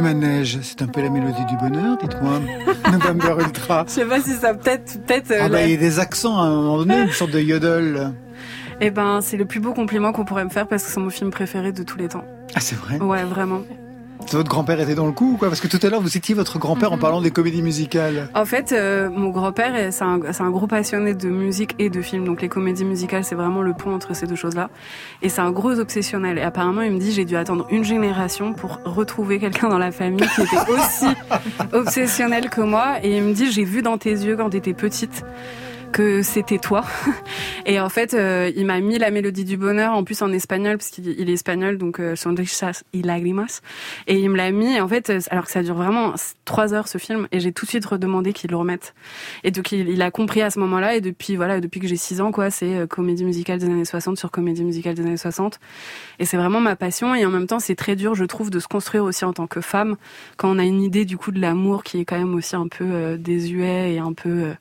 [0.00, 2.40] Le manège, c'est un peu la mélodie du bonheur, dites-moi.
[2.90, 3.84] November Ultra.
[3.86, 5.30] Je sais pas si ça peut-être peut-être.
[5.38, 8.10] Ah bah, il y a des accents à un moment donné, une sorte de yodel.
[8.80, 11.10] Eh ben, c'est le plus beau compliment qu'on pourrait me faire parce que c'est mon
[11.10, 12.24] film préféré de tous les temps.
[12.54, 12.96] Ah, c'est vrai?
[12.98, 13.60] Ouais, vraiment.
[14.32, 15.48] Votre grand-père était dans le coup ou quoi?
[15.48, 17.00] Parce que tout à l'heure, vous citiez votre grand-père en Mhm.
[17.00, 18.28] parlant des comédies musicales.
[18.34, 22.00] En fait, euh, mon grand-père, c'est un, c'est un gros passionné de musique et de
[22.00, 22.24] films.
[22.24, 24.70] Donc les comédies musicales, c'est vraiment le pont entre ces deux choses-là.
[25.22, 26.38] Et c'est un gros obsessionnel.
[26.38, 29.90] Et apparemment, il me dit, j'ai dû attendre une génération pour retrouver quelqu'un dans la
[29.90, 31.06] famille qui était aussi
[31.72, 32.96] obsessionnel que moi.
[33.02, 35.24] Et il me dit, j'ai vu dans tes yeux quand t'étais petite
[35.92, 36.84] que c'était toi.
[37.66, 40.78] Et en fait, euh, il m'a mis la mélodie du bonheur, en plus en espagnol,
[40.78, 43.60] parce qu'il il est espagnol, donc euh, Sonrisas y lágrimas.
[44.06, 46.14] Et il me l'a mis, en fait, euh, alors que ça dure vraiment
[46.44, 48.94] trois heures ce film, et j'ai tout de suite redemandé qu'il le remette.
[49.44, 52.20] Et donc il, a compris à ce moment-là, et depuis voilà, depuis que j'ai six
[52.20, 55.60] ans, quoi, c'est euh, comédie musicale des années 60 sur comédie musicale des années 60.
[56.18, 58.58] Et c'est vraiment ma passion, et en même temps, c'est très dur, je trouve, de
[58.58, 59.96] se construire aussi en tant que femme,
[60.36, 62.68] quand on a une idée du coup de l'amour qui est quand même aussi un
[62.68, 64.28] peu euh, désuet et un peu.
[64.28, 64.54] euh,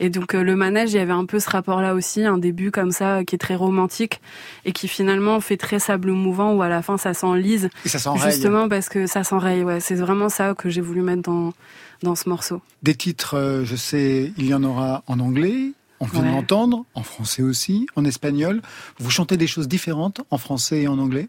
[0.00, 2.90] Et donc le manège, il y avait un peu ce rapport-là aussi, un début comme
[2.90, 4.20] ça qui est très romantique
[4.64, 7.68] et qui finalement fait très sable mouvant où à la fin ça s'enlise.
[7.84, 8.32] Et ça s'enraye.
[8.32, 9.80] Justement parce que ça s'enraye, ouais.
[9.80, 11.52] C'est vraiment ça que j'ai voulu mettre dans,
[12.02, 12.60] dans ce morceau.
[12.82, 16.32] Des titres, euh, je sais, il y en aura en anglais, on vient de Ouais.
[16.32, 18.60] l'entendre, en français aussi, en espagnol.
[18.98, 21.28] Vous chantez des choses différentes en français et en anglais?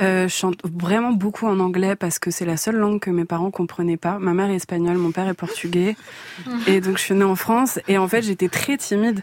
[0.00, 3.24] Euh, je chante vraiment beaucoup en anglais parce que c'est la seule langue que mes
[3.24, 4.18] parents comprenaient pas.
[4.18, 5.96] Ma mère est espagnole, mon père est portugais.
[6.66, 9.22] Et donc je suis née en France et en fait j'étais très timide.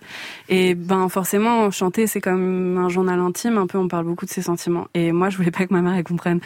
[0.49, 4.31] Et ben forcément chanter c'est comme un journal intime, un peu on parle beaucoup de
[4.31, 4.87] ses sentiments.
[4.93, 6.39] Et moi je voulais pas que ma mère elle comprenne.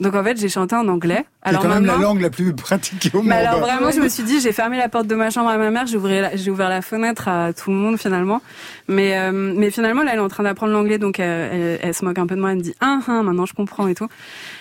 [0.00, 1.24] Donc en fait j'ai chanté en anglais.
[1.48, 3.26] C'est quand même la langue la plus pratiquée au monde.
[3.26, 5.56] mais alors vraiment, je me suis dit, j'ai fermé la porte de ma chambre à
[5.56, 8.42] ma mère, j'ai ouvert, la, j'ai ouvert la fenêtre à tout le monde finalement.
[8.88, 12.04] Mais euh, mais finalement, là, elle est en train d'apprendre l'anglais, donc elle, elle se
[12.04, 12.50] moque un peu de moi.
[12.50, 14.08] Elle me dit, ah, ah, maintenant je comprends et tout.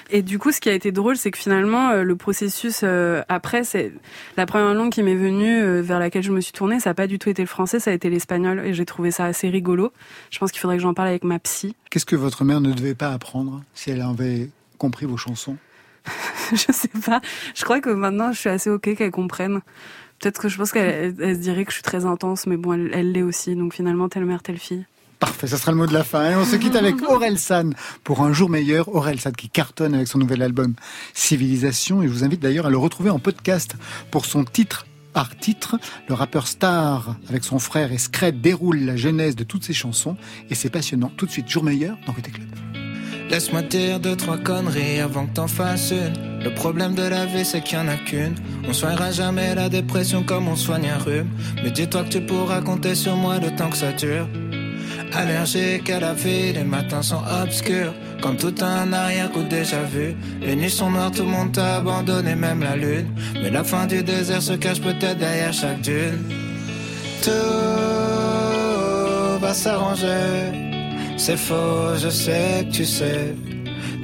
[0.09, 3.21] Et du coup, ce qui a été drôle, c'est que finalement, euh, le processus euh,
[3.29, 3.91] après, c'est
[4.37, 6.93] la première langue qui m'est venue, euh, vers laquelle je me suis tournée, ça n'a
[6.93, 9.49] pas du tout été le français, ça a été l'espagnol, et j'ai trouvé ça assez
[9.49, 9.91] rigolo.
[10.31, 11.75] Je pense qu'il faudrait que j'en parle avec ma psy.
[11.89, 15.57] Qu'est-ce que votre mère ne devait pas apprendre si elle avait compris vos chansons?
[16.51, 17.19] Je sais pas.
[17.55, 19.61] Je crois que maintenant, je suis assez ok qu'elle comprenne.
[20.19, 22.55] Peut-être que je pense qu'elle elle- elle se dirait que je suis très intense, mais
[22.57, 23.55] bon, elle l'est aussi.
[23.55, 24.85] Donc finalement, telle mère, telle fille.
[25.19, 26.29] Parfait, ça sera le mot de la fin.
[26.31, 28.93] Et on se quitte avec Aurel San pour un jour meilleur.
[28.93, 30.73] Aurel San qui cartonne avec son nouvel album
[31.13, 32.01] Civilisation.
[32.03, 33.75] Et je vous invite d'ailleurs à le retrouver en podcast
[34.11, 35.77] pour son titre par titre.
[36.09, 40.17] Le rappeur Star, avec son frère et déroule la genèse de toutes ses chansons.
[40.49, 41.11] Et c'est passionnant.
[41.15, 42.47] Tout de suite, jour meilleur dans Côté Club.
[43.29, 46.43] Laisse-moi dire deux, trois conneries avant que t'en fasses une.
[46.43, 48.35] Le problème de la vie, c'est qu'il y en a qu'une.
[48.67, 51.29] On soignera jamais la dépression comme on soigne un rhume.
[51.63, 54.27] Mais dis-toi que tu pourras compter sur moi le temps que ça dure.
[55.13, 57.93] Allergique à la vie, les matins sont obscurs.
[58.21, 60.15] Comme tout un arrière-coup déjà vu.
[60.41, 63.07] Les nuits sont noires, tout le monde t'a abandonné, même la lune.
[63.41, 66.23] Mais la fin du désert se cache peut-être derrière chaque dune.
[67.23, 67.31] Tout
[69.39, 70.65] va s'arranger.
[71.17, 73.35] C'est faux, je sais que tu sais.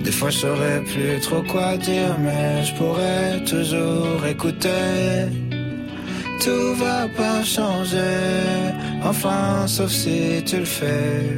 [0.04, 5.28] Des fois je saurais plus trop quoi dire, mais je pourrais toujours écouter.
[6.44, 8.74] Tout va pas changer,
[9.04, 11.38] enfin sauf si tu le fais.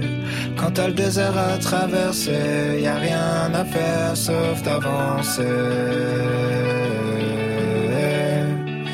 [0.56, 5.44] Quand t'as le désert à traverser, y a rien à faire sauf d'avancer.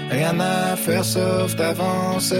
[0.09, 2.35] Rien à faire sauf d'avancer.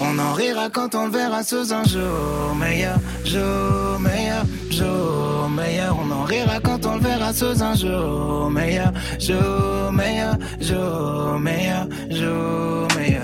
[0.00, 5.96] On en rira quand on le verra sous un jour meilleur, jour meilleur, jour meilleur.
[6.00, 8.92] On en rira quand on le verra sous un jour meilleur,
[9.24, 13.23] jour meilleur, jour meilleur, jour meilleur.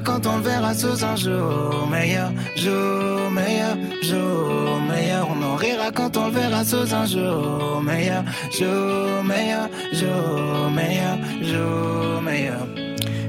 [0.00, 5.28] Quand on le verra sous un jour meilleur, jour meilleur, jour meilleur.
[5.30, 11.18] On en rira quand on le verra sous un jour meilleur, jour meilleur, jour meilleur,
[11.42, 12.66] jour meilleur.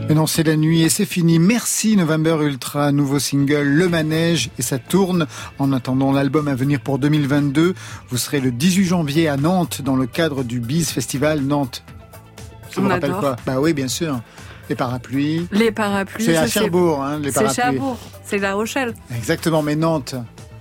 [0.09, 1.37] Mais non, c'est la nuit et c'est fini.
[1.39, 5.27] Merci November Ultra, nouveau single Le Manège et ça tourne.
[5.59, 7.73] En attendant l'album à venir pour 2022,
[8.09, 11.83] vous serez le 18 janvier à Nantes dans le cadre du Biz Festival Nantes.
[12.71, 13.19] Ça On vous rappelle adore.
[13.21, 13.35] quoi?
[13.45, 14.19] Bah oui, bien sûr.
[14.73, 15.47] Les parapluies.
[15.51, 16.25] Les parapluies.
[16.25, 17.63] C'est à Cherbourg, hein, les C'est parapluies.
[17.63, 18.95] Cherbourg, c'est La Rochelle.
[19.15, 20.15] Exactement, mais Nantes.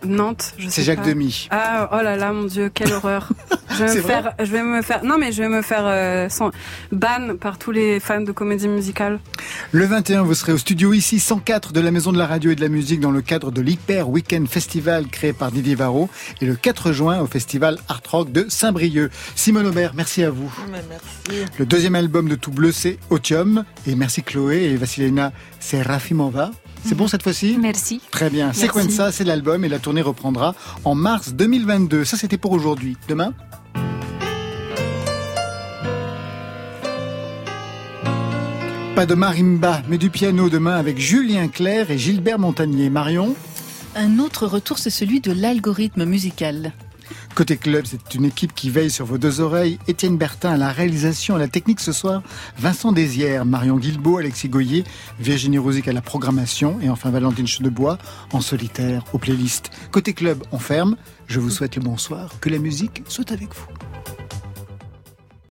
[0.04, 1.06] Nantes, je sais C'est Jacques pas.
[1.08, 1.48] Demy.
[1.50, 3.28] Ah, oh là là, mon Dieu, quelle horreur.
[3.78, 6.28] Je vais, me faire, je vais me faire, non mais je vais me faire euh,
[6.28, 6.50] sans-
[6.92, 9.18] ban par tous les fans de comédie musicale.
[9.70, 12.54] Le 21, vous serez au studio ici 104 de la Maison de la Radio et
[12.54, 16.10] de la Musique dans le cadre de l'Hyper Weekend Festival créé par Didier Varro
[16.42, 19.10] et le 4 juin au Festival Art Rock de Saint-Brieuc.
[19.36, 20.52] Simone Aubert, merci à vous.
[20.70, 21.46] merci.
[21.58, 23.64] Le deuxième album de Tout Bleu, c'est Otium.
[23.86, 26.50] Et merci Chloé et Vasilina Serafimova.
[26.84, 28.00] C'est bon cette fois-ci Merci.
[28.10, 28.52] Très bien.
[28.52, 30.54] Sequenza, c'est l'album et la tournée reprendra
[30.84, 32.04] en mars 2022.
[32.04, 32.96] Ça, c'était pour aujourd'hui.
[33.08, 33.32] Demain
[38.94, 42.90] Pas de marimba, mais du piano demain avec Julien Clerc et Gilbert Montagnier.
[42.90, 43.34] Marion
[43.96, 46.72] Un autre retour, c'est celui de l'algorithme musical.
[47.34, 49.78] Côté club, c'est une équipe qui veille sur vos deux oreilles.
[49.88, 52.22] Étienne Bertin à la réalisation, à la technique ce soir.
[52.58, 54.84] Vincent Désières, Marion Guilbault, Alexis Goyer,
[55.18, 56.78] Virginie Rosic à la programmation.
[56.80, 57.98] Et enfin Valentine Chedebois
[58.32, 59.70] en solitaire aux playlists.
[59.90, 60.96] Côté club, on ferme.
[61.26, 62.34] Je vous souhaite le bonsoir.
[62.40, 63.81] Que la musique soit avec vous.